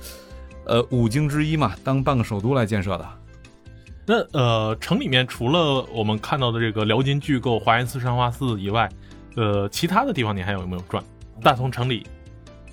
[0.66, 3.08] 呃，五经之一嘛，当半个首都来建设的。
[4.04, 8.86] 那呃，城里面除了我们看到的这个辽金巨构华严寺、善化寺以外，
[9.36, 11.02] 呃，其他的地方你还有没有转？
[11.40, 12.06] 大同城里，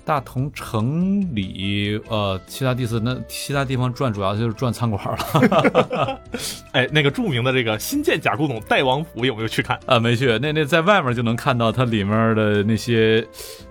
[0.08, 6.18] 大同城里，呃，其他地方那其他地方转主要就是转餐馆了。
[6.72, 9.78] 哎，那个著名的这个新建假古董代王府有没有去看？
[9.84, 10.38] 啊，没去。
[10.38, 13.22] 那那在外面就能看到它里面的那些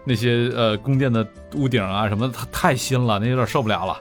[0.03, 3.99] 那些呃宫殿的屋顶啊什么，它太新了，那有点受不了了。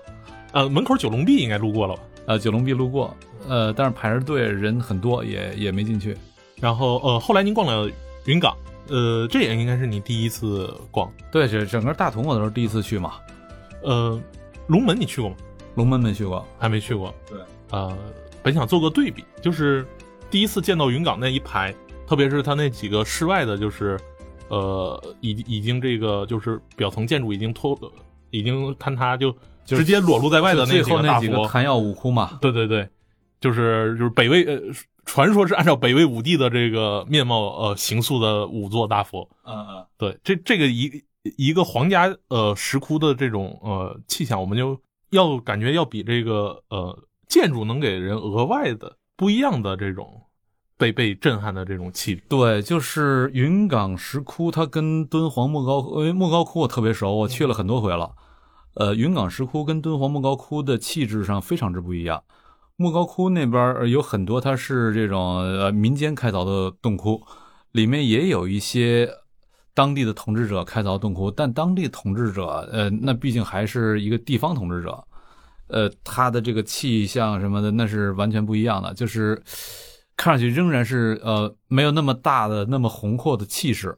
[0.53, 2.03] 呃，门口九龙壁应该路过了吧？
[2.27, 3.17] 呃，九龙壁路过。
[3.49, 6.15] 呃，但是排着队人很多，也也没进去。
[6.61, 7.91] 然后呃，后来您逛了
[8.27, 8.55] 云冈，
[8.89, 11.13] 呃，这也应该是你第一次逛。
[11.31, 13.15] 对，整整个大同我都是第一次去嘛。
[13.83, 14.21] 呃，
[14.69, 15.37] 龙门你去过吗？
[15.75, 17.15] 龙门没去过，还没去过。
[17.29, 17.39] 对。
[17.71, 17.97] 呃，
[18.43, 19.87] 本想做个对比，就是
[20.31, 21.75] 第一次见到云冈那一排，
[22.07, 23.99] 特别是它那几个室外的，就是
[24.49, 27.79] 呃，已已经这个就是表层建筑已经脱，
[28.31, 31.27] 已经坍塌，就直接裸露在外的那几个大佛。
[31.27, 32.89] 几个弹药五窟嘛，对对对，
[33.41, 34.61] 就是就是北魏呃，
[35.05, 39.29] 传说是按照北魏武帝的这个面貌呃形塑的五座大佛。
[39.45, 41.05] 嗯嗯，对，这这个一
[41.37, 50.23] 一个皇家呃石窟的这种呃气象，我们就要感觉要比这个呃建筑能给人额外的不一样的这种
[50.77, 52.23] 被被震撼的这种气质。
[52.29, 58.13] 对，就是云冈石窟，它跟敦煌莫高窟，因为莫高窟我特别熟，我去了很多回了。
[58.75, 62.23] 呃，云冈石窟跟敦煌莫高窟的气质上非常之不一样。
[62.77, 67.23] 莫高窟那边儿有很多它是这种呃民间开凿的洞窟，
[67.73, 69.11] 里面也有一些
[69.73, 75.03] 当地的统治者开凿洞窟，但当地统治者呃那毕竟还是一个地方统治者，
[75.69, 79.43] 呃他的这个气象什么的那是完全不一样的，就是
[80.17, 83.97] 看上去仍然是呃没有那么大的那么宏阔的气势。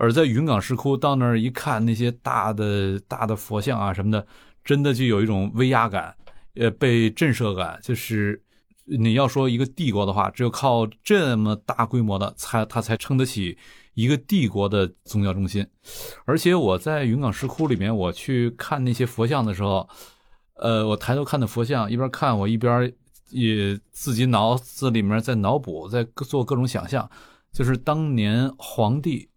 [0.00, 4.24] 而在云冈石窟到那儿一看，那些大的大的佛像啊什么的，
[4.64, 6.14] 真的就有一种威压感，
[6.58, 7.78] 呃，被震慑感。
[7.82, 8.42] 就是
[8.84, 13.56] 你要说一个帝国的话，只有靠这么大规模的，才它才撑得起
[13.94, 15.66] 一个帝国的宗教中心。
[16.24, 19.88] 而且我在云冈石窟里面，我去看那些佛像的时候，
[20.54, 22.92] 呃，我抬头看的佛像，一边看我一边
[23.30, 27.10] 也自己脑子里面在脑补，在做各种想象，
[27.52, 29.28] 就是当年皇帝。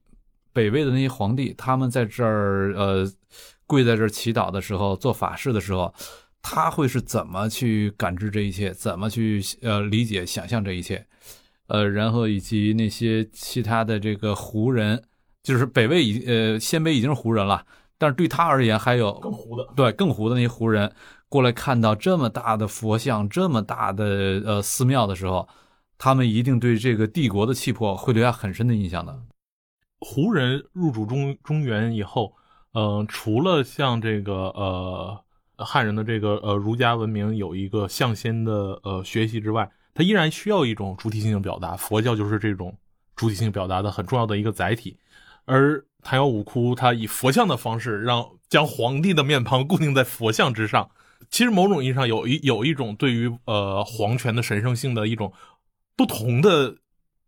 [0.54, 3.10] 北魏的那些皇帝，他们在这儿呃
[3.66, 5.94] 跪在这儿祈祷的时候，做法事的时候，
[6.42, 11.06] 他会是怎么去感知这一切，怎么去呃理解、想象这一切？
[11.68, 15.02] 呃，然后以及那些其他的这个胡人，
[15.42, 17.66] 就是北魏已呃鲜卑已经是胡人了，
[17.98, 20.92] 但是对他而言还有更胡的，对更胡的那些胡人
[21.30, 25.48] 过来看到这么大的佛像、这么大的呃寺庙的时候，
[25.98, 29.18] 他们一定对这个帝国的气魄会留下很深的印象的。
[30.00, 32.34] 胡人入主中中原以后，
[32.74, 35.24] 呃，除了像这个呃
[35.64, 41.76] 汉人的这个呃儒家文明有一个向先的呃学习之外，它依然需要一种主体性的表达。
[41.76, 42.78] 佛教就是这种
[43.16, 44.98] 主体性表达的很重要的一个载体。
[45.46, 50.90] 而昙曜五窟，它以佛像的方式让将皇帝的面庞固定在佛像之上，
[51.30, 55.32] 其实某种意义上有一有一种对于呃皇权的神圣性的一种
[55.96, 56.76] 不同的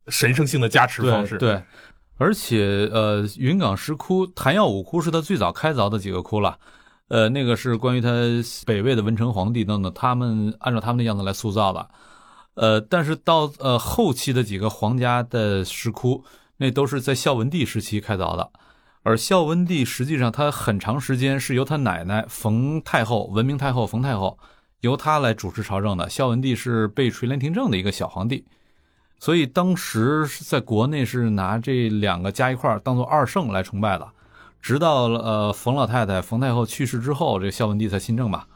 [0.08, 1.38] 神圣性的加持方式。
[1.38, 1.62] 对。
[2.19, 6.60] 而且，呃，云冈石窟、昙曜五窟是他最早开凿的几个窟了，
[7.13, 8.10] 呃，那个是关于他
[8.65, 11.88] 北魏的文成皇帝等等，他们按照他们的样子来塑造的，
[12.56, 16.23] 呃，但是到呃后期的几个皇家的石窟，
[16.58, 18.49] 那都是在孝文帝时期开凿的，
[19.04, 24.39] 而孝文帝实际上他很长时间是由他奶奶冯太后、文明太后冯太后
[24.82, 28.43] 由他来主持朝政的，孝文帝是被垂帘听政的一个小皇帝。
[29.19, 34.08] 所以当时在国内是拿这两个加一块当做二圣来崇拜的，
[34.63, 38.47] 直到呃冯老太太冯太后去世之后，这孝文帝才亲政吧，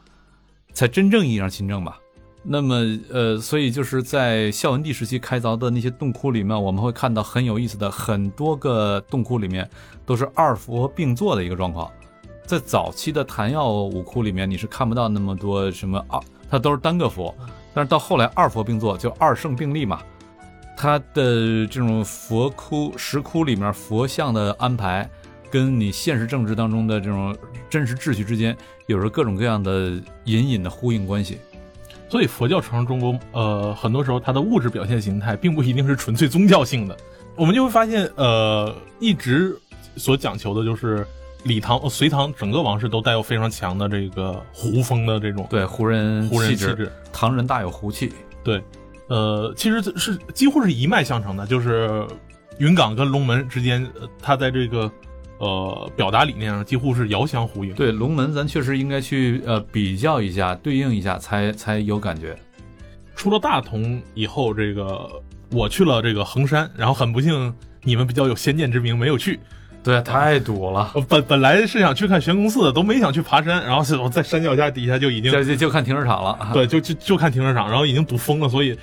[0.72, 2.00] 才真正意义上亲政吧。
[2.42, 2.76] 那么
[3.10, 9.68] 呃，所以就是在孝文帝时期开凿的那些洞窟里面，我们会看到很有意思的很多个洞窟里面
[10.06, 11.90] 都是二佛并坐的一个状况。
[12.46, 16.18] 在早期的昙曜五窟里面，你是看不到那么多什么二，
[16.48, 17.34] 它都是单个佛，
[17.74, 20.00] 但是到后来二佛并坐就二圣并立嘛。
[20.74, 25.10] 它的这种佛窟、石窟里面佛像的安排，
[25.50, 27.36] 跟你现实政治当中的这种
[27.68, 28.56] 真实秩序之间，
[28.86, 29.92] 有着各种各样的
[30.24, 31.38] 隐隐的呼应关系。
[32.08, 36.96] 所以佛教传入中国，呃，很多时候它的物质表现形态并不一定是纯粹宗教性的。
[37.36, 39.54] 我们就会发现，呃，一直
[39.96, 41.06] 所讲求的就是
[41.44, 48.62] 李唐、隋唐整个王室都带有非常强的这个胡风的这种对胡人胡人气质，唐人大有胡气，对。
[49.08, 52.06] 呃，其实是几乎是一脉相承的，就是
[52.58, 53.86] 云冈跟龙门之间，
[54.20, 54.90] 它在这个
[55.38, 57.72] 呃表达理念上几乎是遥相呼应。
[57.74, 62.36] 对龙门，咱确实应该去呃比较一下，对应一下，才才有感觉。
[63.16, 65.10] 出了大同以后，这个
[65.50, 69.40] 我去了这个衡山，然后很不幸，你们比较有先见之明，没有去。
[69.82, 70.92] 对，太堵了。
[71.08, 76.38] 本本来是想去看悬空寺的，都没想去爬山，然后我在山脚下底下就已经就就看停车场了。
[76.54, 78.76] 对，就就就看停车场，然后已经堵疯了，所以。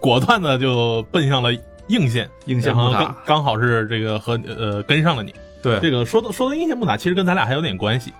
[0.00, 1.50] 果断的就奔向了
[1.86, 5.32] 应县，应县木塔刚好是这个和呃跟上了你。
[5.62, 8.12] 对，这个说到说到应县木塔，其实跟咱俩还有点关系，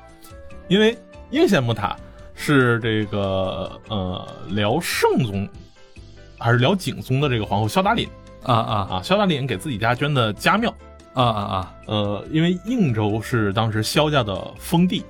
[0.68, 0.96] 因为
[1.30, 1.96] 应县木塔
[2.34, 5.48] 是这个呃辽圣宗
[6.38, 8.08] 还是辽景宗的这个皇后萧达林。
[8.44, 8.88] 啊啊。
[8.90, 10.72] 啊萧达林给自己家捐的家庙。
[11.14, 11.74] 啊啊啊。
[11.86, 15.04] 呃，因为应州是当时萧家的封地，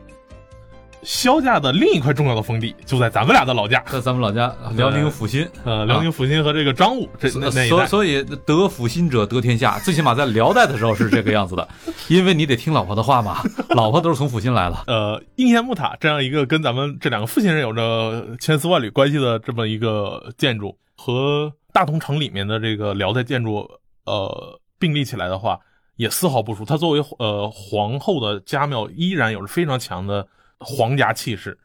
[1.03, 7.77] 萧家的另一块重要的封地就在咱们俩的老家，在咱们老家辽宁阜新，呃，辽宁阜新和这个彰武这那那一带。
[7.77, 11.69] 所所以得阜新者得天下，最起码在辽代的时候是这个样子的，
[12.09, 14.77] 因为你得听老婆的话嘛，老婆都是从阜新来的。
[14.87, 23.69] 呃，应县木塔这样一个跟咱们这两个阜新人有着千丝万缕关系的这么一个建筑，和大同城里面的这个辽代建筑，
[24.05, 25.59] 呃，并立起来的话，
[25.97, 26.65] 也丝毫不输。
[26.65, 30.27] 它作为呃皇后的家庙，依然有着非常强的
[30.65, 31.59] 皇家气势。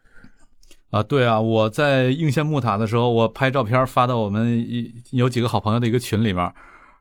[0.90, 6.54] 啊，对啊，我在应县木塔的时候，我拍照片发到我们一有几个好朋友的一个群里面，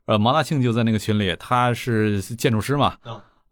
[0.07, 2.95] 呃，毛大庆就在那个群里，他是建筑师嘛，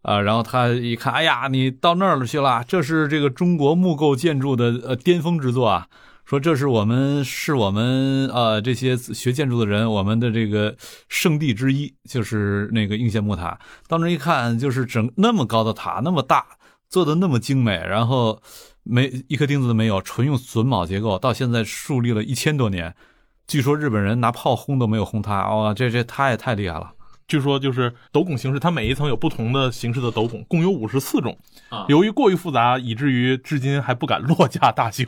[0.02, 5.88] 啊，然后他一看，哎呀，你到那儿去了，这是这个中国木构建筑的呃巅峰之作啊，
[6.26, 10.76] 说这是我们是我们呃这些学建筑的人我们的这个
[11.08, 16.44] 圣地之一，就是那个应县木塔，到那一看，就是整那么高的塔，那么大，
[16.88, 18.40] 做的那么精美，然后。
[18.88, 22.94] 没一颗钉子都没有，纯用榫卯结构，到现在树立了一千多年。
[23.48, 26.92] 据说日本人拿炮轰都没有轰它，哇，这这太太厉害了。
[27.26, 31.36] 据说就是斗拱形式，它每一层有不同的形式的斗拱，共有五十四种。
[31.88, 35.02] 由于过于复杂，以至于至今还不敢落架大修。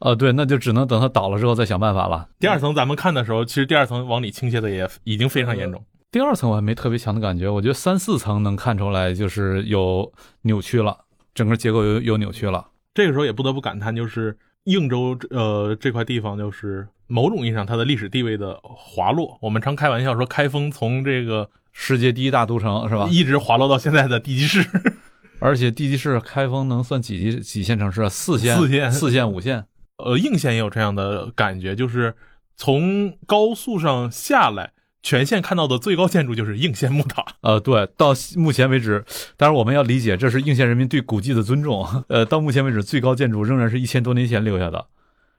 [0.00, 2.28] 呃， 对，那就只能等它倒了之后再想办法了。
[2.38, 5.82] 第二层咱们看的时候，其实第二层往里倾斜的也已经非常严重。
[6.12, 10.98] 第二层我还没特别强的感觉，我觉得三四层能看出来就是有扭曲了，
[11.34, 12.68] 整个结构又又扭曲了。
[12.94, 19.36] 这个时候也不得不感叹，就是应州呃这块地方，就是某种意义上它的历史地位的滑落。
[19.42, 24.64] 我们常开玩笑说，开封从这个世界第一大都城是吧，一直滑落到现在的地级市。
[25.40, 28.08] 而且地级市开封能算几级几线城市啊？
[28.08, 29.66] 四线、四线、四线、五线。
[29.98, 32.14] 呃，应县也有这样的感觉，就是
[32.56, 34.73] 从高速上下来。
[35.04, 37.22] 全县看到的最高建筑就是应县木塔。
[37.42, 39.04] 呃，对，到目前为止，
[39.36, 41.86] 当然我们要理解这是应县人民对古迹的尊重。
[42.08, 44.86] 呃，到目前为止，最高建筑仍然是一千多年前留下的。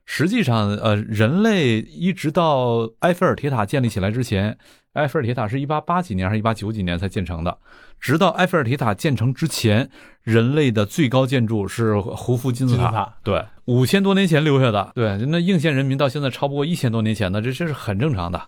[0.06, 4.56] 实际上，呃，人类一直到埃菲尔铁塔建立起来之前，
[4.93, 7.58] 埃菲尔铁塔是一八八几年还是一八九几年才建成的？
[7.99, 9.89] 直到埃菲尔铁塔建成之前，
[10.21, 13.15] 人类的最高建筑是胡夫金字塔。
[13.23, 14.91] 对，五千多年前留下的。
[14.93, 18.39] 对，那应县人民到现在超不过一千多年前的，这这是很正常的。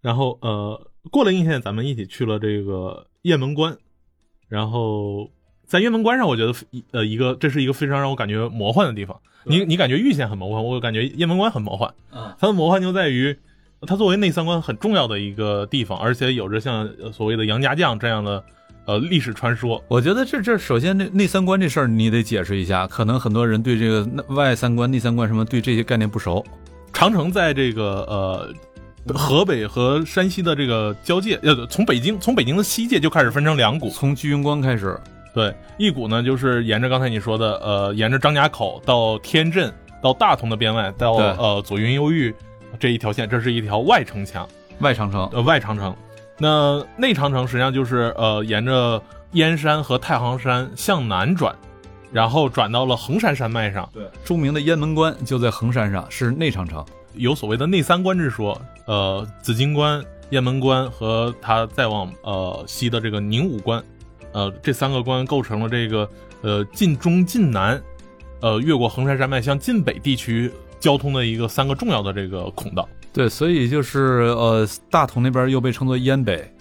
[0.00, 3.76] 然后呃，过了应县，咱们一起去了这个雁门关。
[4.48, 5.28] 然后
[5.66, 6.54] 在雁门关上，我觉得
[6.92, 9.20] 呃一个这是一个非常让我感觉魔幻的地方。
[9.44, 11.92] 你你感觉玉县很魔幻，我感觉雁门关很魔幻。
[12.38, 13.36] 它的魔幻就在于
[13.82, 18.44] 它作为内三关很重要的一个地方，而且有着像所谓的杨家将这样的
[18.84, 19.82] 呃历史传说。
[19.88, 26.44] 我觉得这这首先内内三关这事儿你得解释一下，可能很多人对这个外三关、内三关什么对这些概念不熟。
[26.92, 28.54] 长城在这个呃。
[29.14, 34.98] 河北和山西的这个交界，呃，从北京从北京的西界就开始分成两股，从居庸关开始，
[35.32, 42.34] 对，一股呢就是沿着刚才你说的，呃，沿着张家口到天镇，到大同的边外，到呃左云右玉
[42.80, 44.48] 这一条线，这是一条外城墙，
[44.80, 45.94] 外长城，呃，外长城。
[46.38, 49.00] 那内长城实际上就是呃沿着
[49.32, 51.54] 燕山和太行山向南转，
[52.12, 56.84] 然后转到了衡山山脉上，对，著名的雁门关就在衡山上，是内长城。
[57.16, 63.82] 有所谓的内三关之说，呃，紫金关、雁门关和它再往呃西的这个宁武关，
[64.32, 66.08] 呃，这三个关构成了这个
[66.42, 67.80] 呃晋中晋南，
[68.40, 72.88] 呃，越过衡山山脉向晋北地区交通的一个三个重要的这个孔道。
[73.12, 76.52] 对，所以就是呃，大同那边又被称作燕北，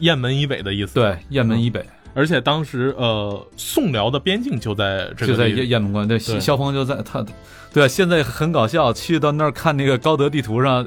[0.00, 0.94] 雁门以北的意思。
[0.94, 1.84] 对，雁门以北。
[2.14, 7.24] 而且当时呃，宋辽的边境就在这就在雁雁门关，对，萧峰就在他。
[7.72, 10.84] 对啊，现在很搞笑，去到那儿看那个高德地图上，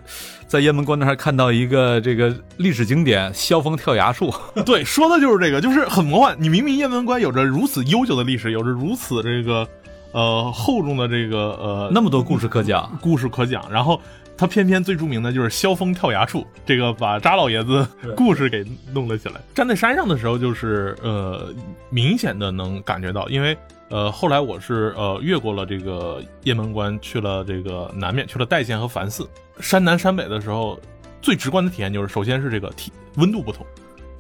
[0.48, 4.34] 在雁门关那儿看到一个这个历史景点——萧峰跳崖处。
[4.66, 6.36] 对，说的就是这个，就是很魔幻。
[6.38, 9.66] 你明明雁门关有着如此悠久的历史，有着如此这个
[10.12, 13.98] 呃厚重的这个呃那么多故事可讲，故事可讲，然后
[14.38, 19.36] 他偏偏最著名的就是萧峰跳崖处，这个把扎老爷子故事给弄了起来。
[19.54, 21.54] 站在山上的时候，就是呃
[21.90, 23.58] 明显的能感觉到，因为。
[23.90, 29.30] 呃，后来我是呃越过了这个雁门关，去了这个南面，去了代县和樊寺。
[29.60, 30.80] 山南山北的时候，
[31.22, 33.64] 最直观的体验就是，首先是这个体温度不同。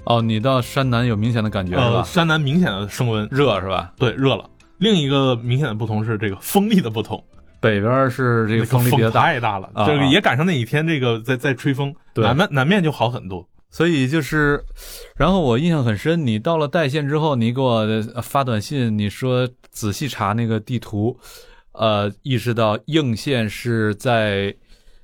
[0.03, 2.03] 哦，你到山南有明显的感觉是吧？
[2.03, 3.91] 山南明显的升温，热是吧？
[3.97, 4.47] 对，热了。
[4.77, 7.23] 另一个明显的不同是这个风力的不同，
[7.63, 11.95] 北边是这个风力比较大，太大了，这个也赶上那几天这个在在吹风。
[12.15, 13.47] 南面南面就好很多。
[13.69, 14.63] 所以就是，
[15.15, 17.87] 然后我印象很深，你到了代县之后，你给我
[18.21, 21.17] 发短信，你说仔细查那个地图，
[21.71, 24.53] 呃，意识到应县是在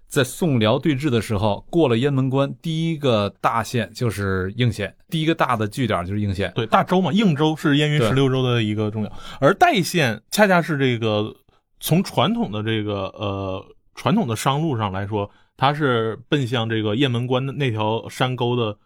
[0.07, 6.51] 在宋辽对峙的时候过了雁门关，第一个大县就是应县，第一个大的据点就是应县。
[6.53, 11.33] 对，大州嘛，应州是燕云十六州的一个重要，而代县恰恰是这个
[11.79, 13.65] 从传统的这个呃
[13.95, 18.77] 传统的商路上来说，它是奔向这个雁门关的那条山沟的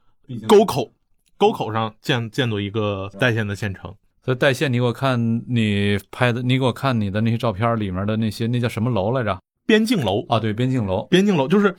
[0.47, 0.91] 沟口，
[1.37, 3.93] 沟口上建建筑一个代县的县城。
[4.23, 9.37] 所以代县，你给我看你拍的，你给我看你的那些照片里面的那些，那叫什么楼来着？
[9.65, 11.75] 边境楼啊，对，边境楼，边境楼就是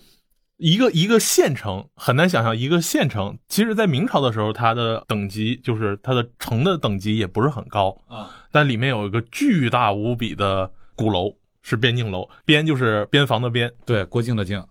[0.59, 3.39] 一个一个县城，很难想象一个县城。
[3.49, 12.29] 其实，在明朝的时候，它的等级就是它的城的等级也不是很高啊，但里面有一个巨大无比的鼓楼，是边境楼。
[12.45, 14.65] 边就是边防的边，对，郭靖的靖，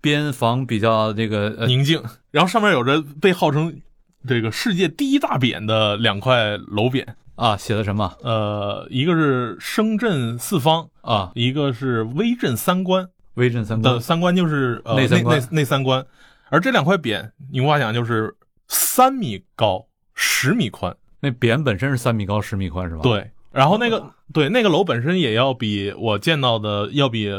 [0.00, 2.02] 边防比较这个宁静。
[2.30, 3.80] 然后上面有着被号称。
[4.28, 7.06] 这个世界第一大匾的两块楼匾
[7.36, 8.12] 啊，写的什么？
[8.22, 13.08] 呃，一个是声震四方啊，一个是威震三关。
[13.34, 16.04] 威震三关的三关就是呃内内内三关，
[16.48, 18.34] 而这两块匾，你无法想就是
[18.66, 20.96] 三米高，十米宽。
[21.20, 23.02] 那匾本身是三米高，十米宽是吧？
[23.02, 23.30] 对。
[23.52, 27.30] 然后那个对那个楼本身也要比我见到的要比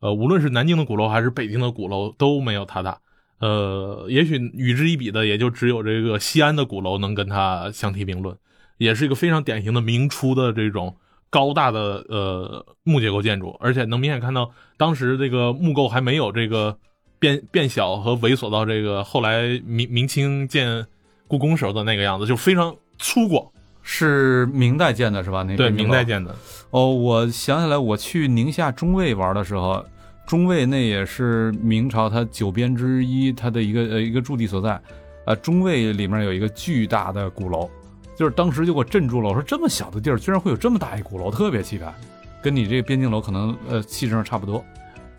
[0.00, 2.98] 呃无论是南京的鼓楼还是北京的鼓楼都没有它大。
[3.38, 8.34] 呃，也许与之一比的，也就只有这个西安的鼓楼能跟它相提并论，
[8.78, 10.96] 也是一个非常典型的明初的这种
[11.28, 16.78] 高大的呃木结构建筑，而且能明显看到当时这个木构还没有这个
[17.18, 20.86] 变变小和猥琐到这个后来明明清建
[21.28, 23.50] 故宫时候的那个样子，就非常粗犷。
[23.88, 25.44] 是明代建的是吧？
[25.44, 26.34] 那对，明代建的。
[26.70, 29.82] 哦，我想起来，我去宁夏中卫玩的时候。
[30.26, 34.76] 中卫那也是明朝它九边之一，它的一个呃一个驻地所在，
[35.24, 37.70] 呃，中卫里面有一个巨大的鼓楼，
[38.16, 39.28] 就是当时就给我镇住了。
[39.28, 41.94] 我说这么小的地儿，居然会有这么大一鼓楼，特别气派，
[42.42, 44.64] 跟你这个边境楼可能呃气质上差不多。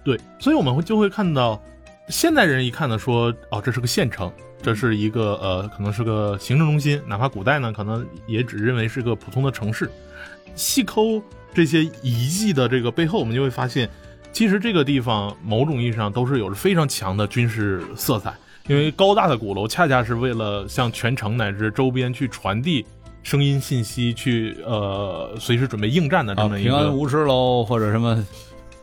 [0.03, 1.57] 对，所以我们会就会看到，
[2.09, 4.29] 现代人一看呢说，哦，这是个县城，
[4.61, 9.89] 这是一个呃可能是个行政中心，哪怕古代呢可能也只认为是个普通的城市。
[10.55, 11.21] 细抠
[11.53, 13.89] 这些遗迹的这个背后，我们就会发现。
[14.33, 18.31] 其实这个地方某种意义上都是有着非常强的军事色彩，
[18.67, 22.85] 因为高大的鼓楼恰恰是为了向全城乃至周边去传递
[23.23, 28.23] 声音信息，去呃随时准备应战的这么一个平安无事喽，或者什么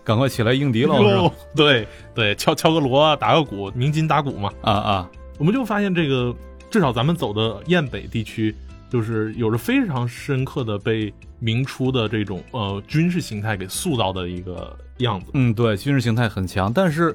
[0.02, 6.34] 赶快起来应敌喽， 对对，敲敲个锣，打个鼓，鸣金打鼓嘛，啊啊，我们就发现这个
[6.70, 8.54] 至少咱们走的雁北地区，
[8.90, 14.76] 就是有着非常深刻的被明初的这种呃军事形态给塑造的一个。
[14.98, 17.12] 样子，嗯，对，军事形态很强，但是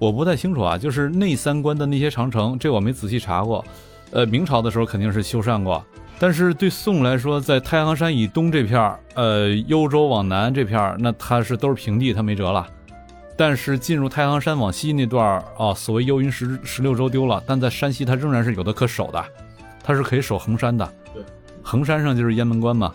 [0.00, 3.64] 我不太清楚啊，就是内三关的那些长城，这我没仔细查过。
[4.10, 5.80] 呃，明朝的时候肯定是修缮过，
[6.18, 12.66] 但是对宋来说，在太行山以东这片儿，呃，幽州往南这片儿，那它是都是平地，它没辙了。
[13.40, 19.24] 但是进入太行山往西那段儿啊，所谓幽云十十六州丢了，但在山西它仍然是有的可守的，
[19.82, 20.86] 它是可以守衡山的。
[21.14, 21.24] 对，
[21.62, 22.92] 衡山上就是雁门关嘛。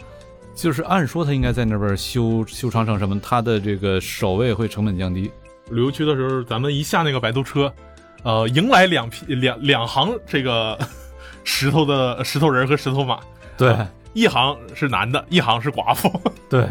[0.54, 5.32] 就是按说他应该在那边修修长城什么，他的这个守卫会成本降低。
[5.72, 7.74] 旅游区的时候，咱们一下那个摆渡车，
[8.22, 10.78] 呃，迎来两批两两行这个
[11.43, 13.20] 石头的石头人和石头马。
[13.58, 13.76] 对，
[14.14, 16.22] 一行是男的，一行是寡妇。
[16.48, 16.70] 对，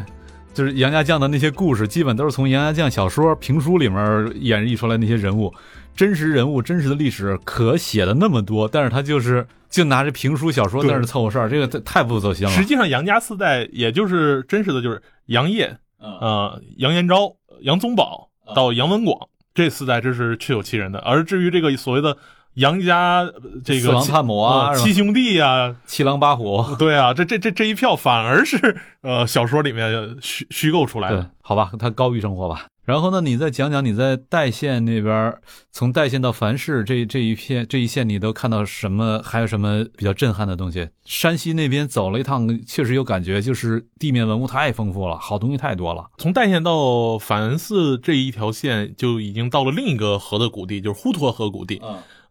[0.54, 5.52] 就是杨家将的那些故事，基本都是从杨家将小说、评书里面演绎出来那些人物。
[5.96, 12.52] 真实人物、真实的历史可写的那么多，但是他就是就拿着评书小说在那凑合事儿，这个太不走心了。
[12.52, 20.98] 实际上，杨家四代也就是真实的就是杨业、呃杨延昭、杨宗保到杨文广这四代，这是确有其人的。
[20.98, 22.16] 而至于这个所谓的
[22.54, 23.24] 杨家
[23.64, 31.30] 这个四郎探母啊、七兄弟啊、七狼八虎， 对啊，这这这这一票反而是 呃小说里面虚虚构出来的。
[31.42, 32.66] 好吧，它高于生活吧。
[32.84, 35.34] 然后呢，你再讲讲你在代县那边，
[35.72, 39.22] 从代县到樊市这这一片这一线，你都看到什么？
[39.24, 40.90] 还有什么比较震撼的东西？
[41.06, 46.04] 山西那边走了一趟，确实有感觉，就是地面文物太丰富了，好东西太多了。
[46.18, 51.80] 从代县到樊寺这一条线，就已经到了另一个河的谷地，就是滹沱河谷地。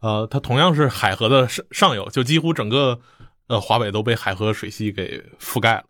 [0.03, 2.99] 呃，它同样是海河的上上游，就几乎整个
[3.47, 5.83] 呃华北都被海河水系给覆盖了。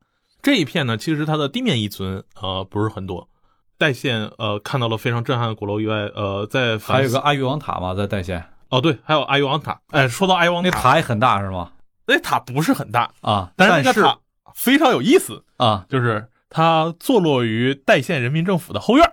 [0.44, 3.28] 这一片呢，其实它的地面遗存呃不是很多。
[3.80, 9.82] 代县呃看到了非常震撼的鼓楼以外，呃，在还有个阿育王塔嘛，在代县哦，对，还有阿育王塔。
[9.90, 11.72] 哎，说到阿育王塔，那塔也很大是吗？
[12.06, 14.20] 那塔不是很大啊，但是那个塔
[14.54, 19.10] 非常有意思啊，就是它坐落于代县人民政府的后院。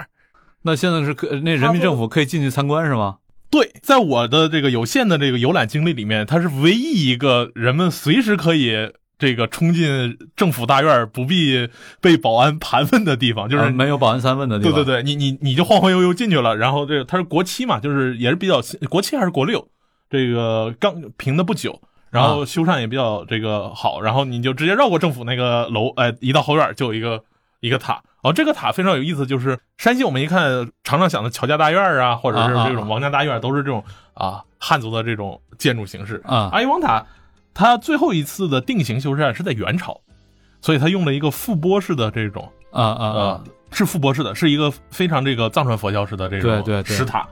[0.61, 3.17] 那现在是可那人民政府可以进去参观是吗？
[3.51, 8.93] 对，在我的这个有限的这个游览经历里面，它是唯一一个人们随时可以。
[9.21, 11.69] 这个冲进政府大院不必
[12.01, 14.73] 被保安盘问的地方，就是没有保安三问的地方。
[14.73, 19.69] 对对对，你你你就晃晃悠悠进去了，然后这它是国七嘛，就是也是比较国七还是国六，
[20.09, 27.23] 这个刚平的不久，然后修缮也比较这个好，然后你就直接绕过政府那个楼，哎，一到后院就有一个
[27.61, 28.03] 一个塔。
[28.23, 33.83] 哦，这个塔非常有意思，就是山西我们一看常常想的乔家大院啊，或者是这种王家大院，都是这种
[34.13, 36.51] 啊汉族的这种建筑形式啊。
[36.53, 37.07] 阿育王塔，
[37.55, 40.01] 它最后一次的定型修缮是在元朝，
[40.61, 47.27] 所以它用了一个覆钵式的这种啊啊啊，是覆钵式的，是一个非常这个藏传佛教式的这种对对石塔。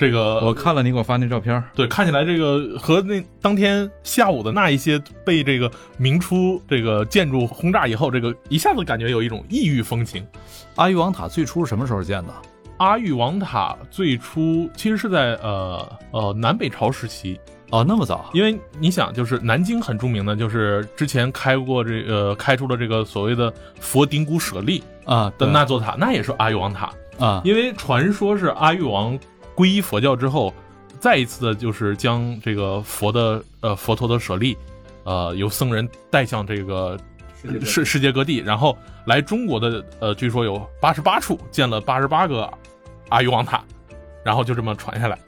[0.00, 10.26] 这个我看了你给我发那照片，对，看起来这个和那当天下午的那一些被这个明初这个建筑轰炸以后，这个一下子感觉有一种异域风情。
[10.76, 12.32] 阿育王塔最初是什么时候建的？
[12.78, 17.38] 阿育王塔最初其实是在呃呃南北朝时期
[17.68, 18.30] 哦，那么早？
[18.32, 29.18] 因为你想，就是南京很著名的，就是之前开过这呃开出了这个所谓的佛顶骨舍利啊的那座塔，那也是阿育王塔啊，因为传说是阿育王。
[29.60, 30.54] 皈依佛教之后，
[30.98, 34.56] 再一次的就是将这个佛的呃佛陀的舍利，
[35.04, 36.98] 呃由僧人带向这个
[37.62, 42.50] 世世界各地，然后来中国的呃据说有八十八处建了八十八个
[43.10, 43.62] 阿育王塔，
[44.24, 45.18] 然后就这么传下来，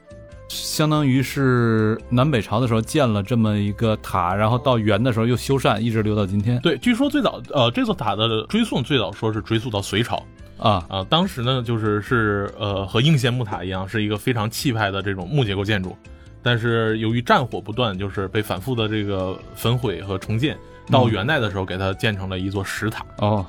[0.49, 6.59] 相当于是南北朝的时候建了这么一个塔，然后到元的时候又修缮，一直留到今天。
[6.61, 10.25] 对，据说最早呃这座塔的追溯最早说是追溯到隋朝。
[10.63, 11.05] 啊啊！
[11.09, 15.93] 当时呢，就是是呃，和应县木塔一样，是一个非常气派的这种木结构建筑，
[16.41, 20.57] 但是由于战火不断，就是被反复的这个焚毁和重建。
[20.89, 23.05] 到元代的时候，给它建成了一座石塔。
[23.17, 23.45] 哦，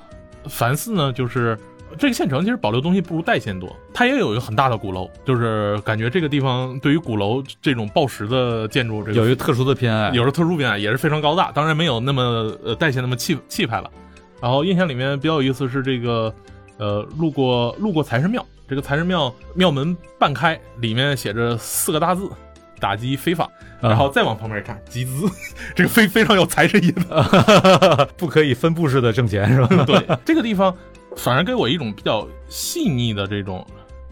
[0.49, 1.57] 凡寺呢，就是
[1.97, 11.53] 这个县城其实保留东西不如代县多，它也有一个很大的鼓楼，就是感觉这个地方对于鼓楼这种抱石的建筑，这个有一个特殊的偏爱，有着特殊偏爱，也是非常高大。
[11.53, 12.23] 当然没有那么
[12.65, 13.89] 呃代县那么气气派了。
[14.41, 16.35] 然后印象里面比较有意思是这个。
[16.79, 22.29] 呃，路过路过财神庙，这个财神庙庙门半开，里面写着四个大字：
[22.81, 23.51] 打击非法。
[23.81, 25.29] 然后再往旁边一看，集资，
[25.77, 27.05] 这个非非常有财神意思，
[28.17, 29.85] 不可以分布式的挣钱是吧？
[29.85, 30.75] 对，这个地方
[31.17, 33.67] 反而给我一种比较细腻的这种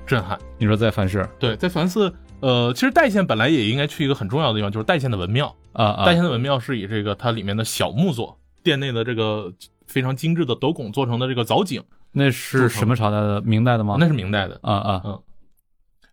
[0.06, 0.38] 震撼。
[0.58, 1.26] 你说在凡寺？
[1.38, 6.04] 对，在凡寺，呃，其实代县本来也应该去一个很重要的地方，就是代县的文庙啊啊！
[6.04, 9.50] 代县的文庙是以这个它里面的小木作殿内的这个
[9.86, 11.82] 非常精致的斗拱做成的这个藻井。
[12.12, 13.40] 那是什么朝代的？
[13.40, 13.96] 明代的吗？
[13.98, 15.20] 那是明代的啊啊嗯。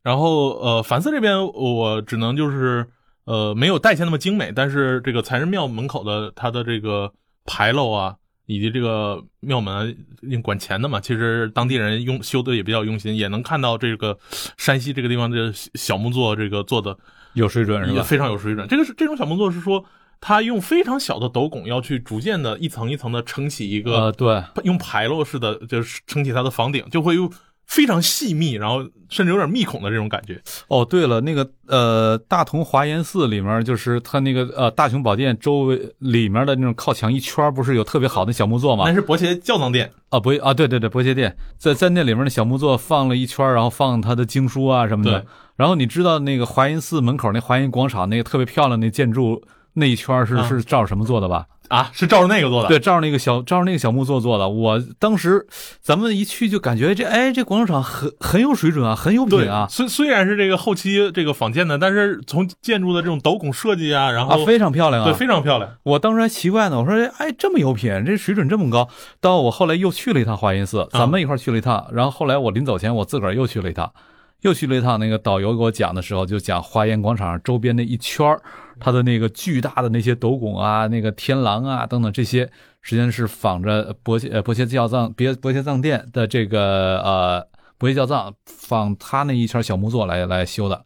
[0.01, 2.87] 然后呃，凡寺这边我只能就是
[3.25, 7.11] 呃没有代县那么精美，但是这个财神庙门口的它的这个
[7.45, 9.95] 牌楼啊，以及这个庙门
[10.41, 14.17] 管钱的嘛，其实当地人用修的也比较用心，也能看到这个
[14.57, 16.97] 山西这个地方的小木作这个做的
[17.33, 18.01] 有水准是吧？
[18.03, 18.65] 非常有水准。
[18.69, 19.85] 这个是这种小木作是说。
[20.21, 27.31] 它用非常小的斗拱，要去逐渐的一层一层的撑起一个，呃，对，用牌楼式的，就是撑起它的房顶，就会有
[27.65, 30.41] 非常细密，然后甚至有点密孔的这种感觉。
[30.67, 38.85] 哦，对了，那个呃，大同华严寺里面，就是它那个呃大雄宝殿周围里面的那种靠墙一圈，不是有特别好的小木座吗？
[38.87, 45.25] 那是伯切教藏殿啊，伯啊，对对对，伯切殿在在那里面的小木座放了一圈，然后放他的经书啊什么的。
[45.55, 49.41] 然后你知道那个华严寺门口那华严广场那个特别漂亮那建筑。
[49.79, 51.45] 那一圈是是照着什么做的吧？
[51.69, 52.67] 啊，是照着那个做的。
[52.67, 54.49] 对，照着那个小照着那个小木做做的。
[54.49, 55.45] 我当时
[55.83, 59.67] 咱们一去就感觉这哎这广场很很有水准啊，很有品啊。
[59.69, 65.69] 虽虽然是这个后期这个仿建的，但是从建筑的这种斗拱设计啊，然后啊非常漂亮啊，对，非常漂亮。
[65.83, 68.89] 我当时还奇怪呢，我说哎这么有品，这水准这么高。
[69.21, 71.85] 到我后来又去了一趟华严寺，咱们一块去了一趟。
[71.93, 73.93] 然后后来我临走前我自个儿又去了一趟，
[74.41, 74.99] 又去了一趟。
[74.99, 78.41] 那个导游给我讲的时候，就讲华严广场周边那一圈儿。
[78.81, 82.49] 它的那个巨大的那些斗拱啊，那个天廊啊等等这些，
[82.81, 87.45] 实际上是仿着伯切呃伯切教藏别伯切藏殿的这个呃
[87.77, 90.85] 伯切教藏仿他那一圈小木座来来修的，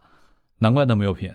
[0.57, 1.31] 难怪那么有品。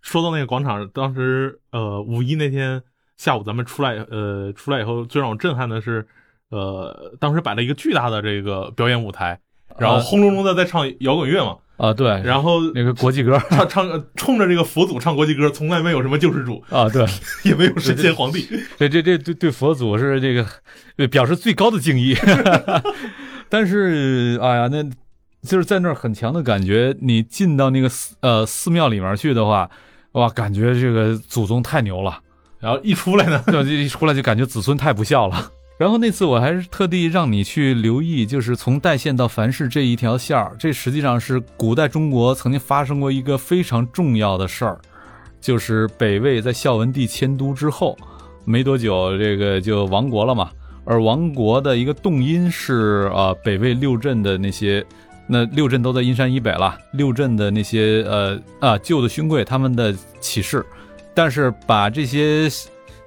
[0.00, 2.82] 说到那个广场，当时呃五一那天
[3.16, 6.04] 下午咱们出来呃出来以后，最让我震撼的是，
[6.50, 9.38] 呃当时摆了一个巨大的这个表演舞台，
[9.78, 11.56] 然后轰隆隆的在唱摇滚乐嘛。
[11.78, 17.04] 啊，对，然后那个国际歌唱唱冲着这个佛祖唱国际歌，从来没有什么救世主啊，对，
[17.42, 18.46] 也没有神仙皇帝，
[18.78, 22.16] 对这这对对佛祖是这个表示最高的敬意。
[23.48, 24.82] 但是，哎呀，那
[25.42, 26.96] 就是在那儿很强的感觉。
[27.00, 29.68] 你进到那个寺呃寺庙里面去的话，
[30.12, 32.20] 哇，感觉这个祖宗太牛了。
[32.60, 35.50] 然后一出来呢，一出来就感觉子孙太不孝了。
[35.78, 44.78] 然后那次我还是特地让你去留意，就是从代县到樊氏这一条线儿，这实际上是古代中国曾经发生过一个非常重要的事儿，
[45.40, 47.98] 就是北魏在孝文帝迁都之后
[48.44, 50.50] 没多久，这个就亡国了嘛。
[50.84, 54.84] 而亡国的一个动因是呃北魏六镇的那些，
[55.26, 60.64] 那六镇都在阴山以北了，六镇的那些呃啊旧的勋贵他们的起事，
[61.12, 62.48] 但是把这些。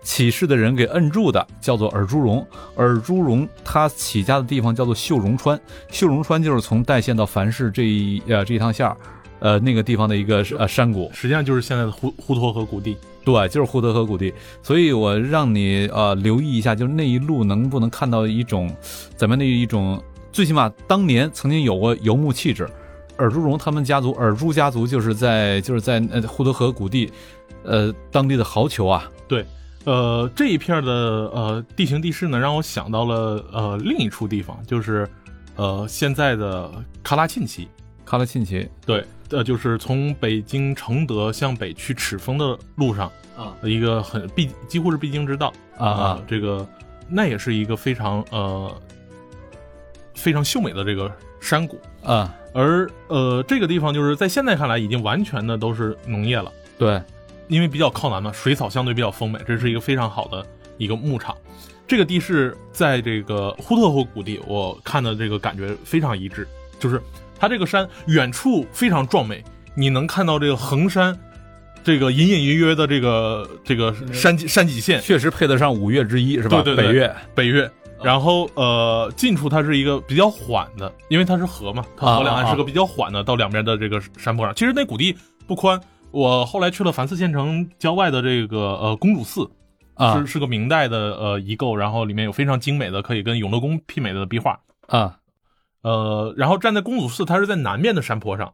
[0.06, 2.46] 起事的人给摁住的，叫做尔朱荣。
[2.76, 8.96] 尔朱荣他起家的地方叫做秀容川，秀容川就是从代县到樊氏这一呃这一趟线儿，
[9.40, 11.10] 呃那个地方的一个呃山谷。
[11.12, 12.96] 实际上就是现在的呼呼沱河谷地。
[13.26, 14.32] 对，就是呼沱河谷地。
[14.62, 18.72] 所以我让你呃留意一下，就是那一路能不能看到一种
[19.18, 20.00] 怎么样的一种，
[20.32, 22.70] 最起码当年曾经有过游牧气质。
[23.18, 27.12] 尔朱荣他们家族，尔朱家族就是在就是在呃呼沱河谷地，
[27.64, 29.10] 呃当地的豪酋啊。
[29.28, 29.44] 对，
[29.86, 35.08] 呃这一片的呃地形地势呢，让我想到了呃另一处地方，就是
[35.56, 36.70] 呃现在的
[37.04, 37.68] 喀拉沁旗。
[38.06, 46.68] 喀拉沁旗，对，呃就是从北京承德向北去赤峰的路上啊，一个很必几乎是必经之道啊啊这个
[47.10, 48.72] 那也是一个非常呃
[50.14, 51.80] 非常秀美的这个山谷。
[52.04, 57.02] 啊，而呃，这个地方就是在现在看来已经完全的都是农业了，对，
[57.48, 60.46] 因为比较靠南嘛，水草相对比较丰美，这是一个非常好的
[60.78, 61.36] 一个牧场。
[61.88, 66.48] 这个地势在这个呼特河谷地，我看的这个感觉非常一致，
[66.80, 67.02] 就是
[67.38, 69.44] 它这个山远处非常壮美，
[69.76, 71.16] 你能看到这个衡山，
[71.84, 76.62] 这个隐隐约约的这个这个山山脊线，确实配得上五岳之一，是吧？
[76.64, 77.72] 对对对北岳北岳。
[78.04, 84.54] 然后呃，近处它是一个比较缓的，因为它是河嘛，它河两岸是个比较缓的，到两边的这个山坡上。
[84.54, 85.16] 其实那谷地
[85.48, 85.80] 不宽，
[86.16, 89.52] 我后来去了凡寺县城郊外的这个呃公主寺，
[89.96, 94.58] 啊是是个明代的呃遗构，然后里面有非常精美的可以跟永乐宫媲美的壁画。
[94.88, 95.20] 啊
[95.82, 98.54] 呃，然后站在公主寺，它是在南面的山坡上，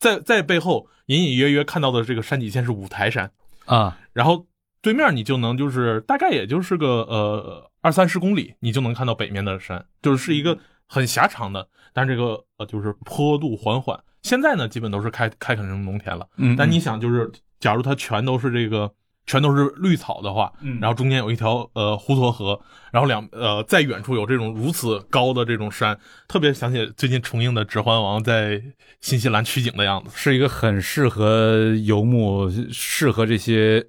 [0.00, 3.30] 在在背后隐隐约约看到的这个山脊线是五台山，
[3.66, 4.44] 啊然后
[4.82, 13.96] 对面你就能就是大概也就是个呃二三十公里，你就能看到北面的山，就是是一个很狭长的，但是这个呃就是坡度缓缓。
[14.26, 18.92] 现在呢，基本都是开开垦成农田了，嗯，但你想就是，假如它全都是这个
[19.24, 20.80] 全都是绿草的话，嗯。
[20.80, 22.60] 然后中间有一条呃滹沱河，
[22.90, 25.96] 然后两呃在远处有这种如此高的这种山，
[26.26, 28.60] 特别想起最近重映的《指环王》在
[29.00, 30.10] 新西兰取景的样子。
[30.12, 33.86] 是一个很适合游牧、适合这些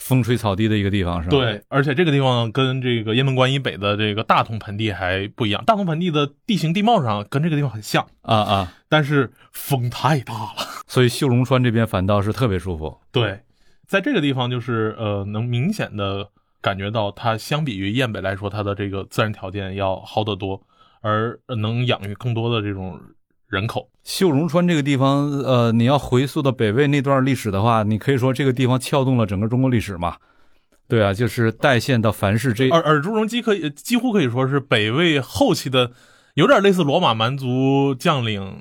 [0.00, 1.36] 风吹草低的一个地方，是吧？
[1.36, 5.62] 对，而且这个地方跟这个雁门关以北的这个大同盆地还不一样。
[5.66, 10.54] 大同盆地的地形地貌上跟这个地方很像，啊啊，但是风太大了。
[10.86, 12.98] 所以秀容川这边反倒是特别舒服。
[13.12, 13.40] 对，
[13.86, 16.30] 在这个地方就是呃，能明显的
[16.62, 20.62] 感觉到它相比于雁北来说，它的这个自然条件要好得多，
[21.02, 22.98] 而呃能养育更多的这种
[23.48, 23.89] 人口。
[24.02, 30.16] 秀容川这个地方，呃，你要回溯到北魏那段历史的话，你可以说这个地方撬动了整个中国历史嘛。
[30.88, 35.92] 对啊，就是代县到樊氏这尔尔朱荣基可以几乎可以说是北魏后期的，
[36.34, 38.56] 有点类似罗马蛮族将领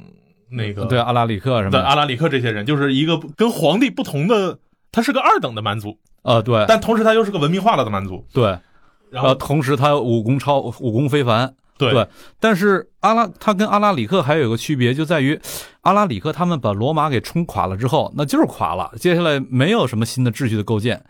[0.51, 1.79] 那个对阿拉里克什么的。
[1.79, 4.59] 的阿拉里克这些人，就是一个跟皇帝不同的，
[4.91, 6.63] 他是个二等的蛮族，啊，对。
[6.67, 8.23] 但同时他又是个文明化了的蛮族。
[8.31, 8.61] 对，呃，
[9.09, 12.07] 然后同时他武功超武功非凡，对对
[12.39, 15.39] 但是阿拉他跟阿拉里克还有一个区别，就在于
[15.81, 21.03] 阿拉里克他们把罗马给冲垮了之后，那就是垮了，接下来没有什么新的秩序的构建。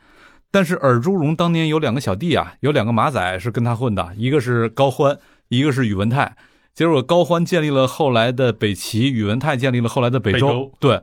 [0.51, 5.17] 但是尔朱荣当年有两个小弟啊，有两个马仔是跟他混的，一个是高欢，
[5.49, 6.35] 一个是宇文泰。
[6.73, 10.47] 结果高欢建立了后来的北齐，宇文泰建立了后来的北周。
[10.47, 11.01] 北周对，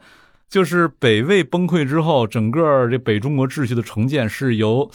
[0.48, 4.90] 就是北魏崩溃之后，整个这北中国秩序的重建是由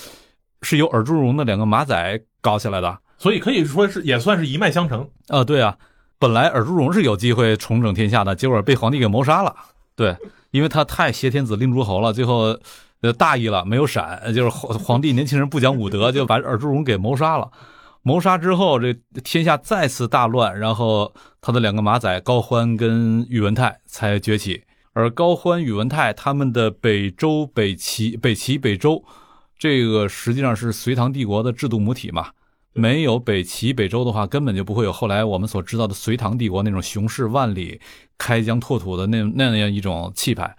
[0.64, 2.98] 是由尔朱荣的两个马仔搞起来的。
[3.22, 5.08] 所以可以说是也算是一脉相承。
[5.28, 5.78] 啊，对啊，
[6.18, 9.56] 本来尔朱荣是有机会重整天下的，结果被皇帝给谋杀了。
[9.96, 10.18] 对，
[10.50, 12.58] 因为他太挟天子令诸侯了，最后
[13.02, 17.52] 呃大意了，没有闪，就是皇皇帝年轻人不讲武德，就把尔朱荣给谋杀了。
[18.02, 18.92] 谋杀之后，这
[19.24, 24.64] 天下再次大乱，然后他的两个马仔高欢跟宇文泰才崛起。
[24.94, 29.04] 而高欢、宇文泰他们的北周、北齐、北齐、北周，
[29.60, 32.30] 这个实际上是隋唐帝国的制度母体嘛。
[32.74, 37.82] 没有北齐、北周的话，根本就不会有后来我们所知道的隋唐帝国那种雄势万里、
[38.18, 40.56] 开疆拓土的那那样一种气派。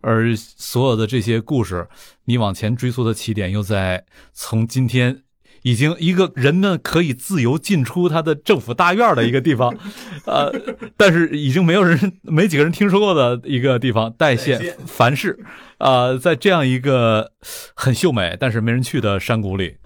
[0.00, 1.88] 而所有的这些故事，
[2.26, 5.22] 你往前追溯的起点，又在从今天
[5.62, 9.74] 已经一个人们可以自由进出他的政府大院的一个地方，
[10.26, 10.52] 呃，
[10.98, 15.38] 但是已经没有人、没几个人听说过的一个地方——代代县县樊氏，
[15.78, 17.32] 啊，在这样一个
[17.74, 19.76] 很秀美但是没人去的山谷里，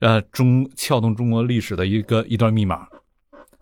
[0.00, 2.86] 呃，中撬动中国历史的一个一段密码，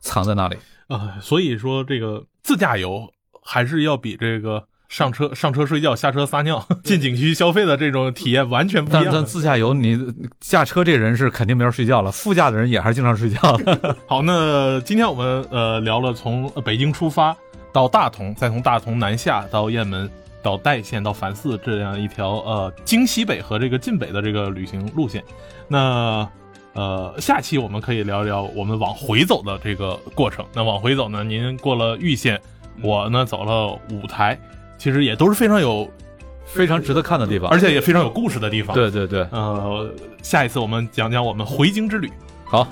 [0.00, 0.56] 藏在那里。
[0.86, 3.12] 啊、所以说这个自驾游
[3.42, 9.18] 还是要比这个上车上车睡觉、下车撒尿、 进景区消费的这种体验完全不一但样的。
[9.18, 9.98] 但自驾游你
[10.40, 13.96] 驾车这人是肯定没法睡觉了，副驾的人也还是经常睡觉的。
[14.08, 17.36] 好，那今天我们呃聊了从北京出发
[17.70, 20.10] 到大同，再从大同南下到雁门，
[20.48, 25.22] 到到代县到繁寺这样一条呃京西北和这个晋北的这个旅行路线。
[25.68, 26.26] 那
[26.72, 30.46] 呃，下期我们可以聊聊我们往回走的这个过程。
[30.54, 32.40] 那往回走呢，您过了玉县，
[32.82, 34.38] 我呢走了五台，
[34.78, 35.86] 其实也都是非常有，
[36.46, 39.92] 非常值得看的地方，而且也非常有故事的地方。，对对对，呃，
[40.22, 42.10] 下一次我们讲讲我们回京之旅。
[42.44, 42.66] 好，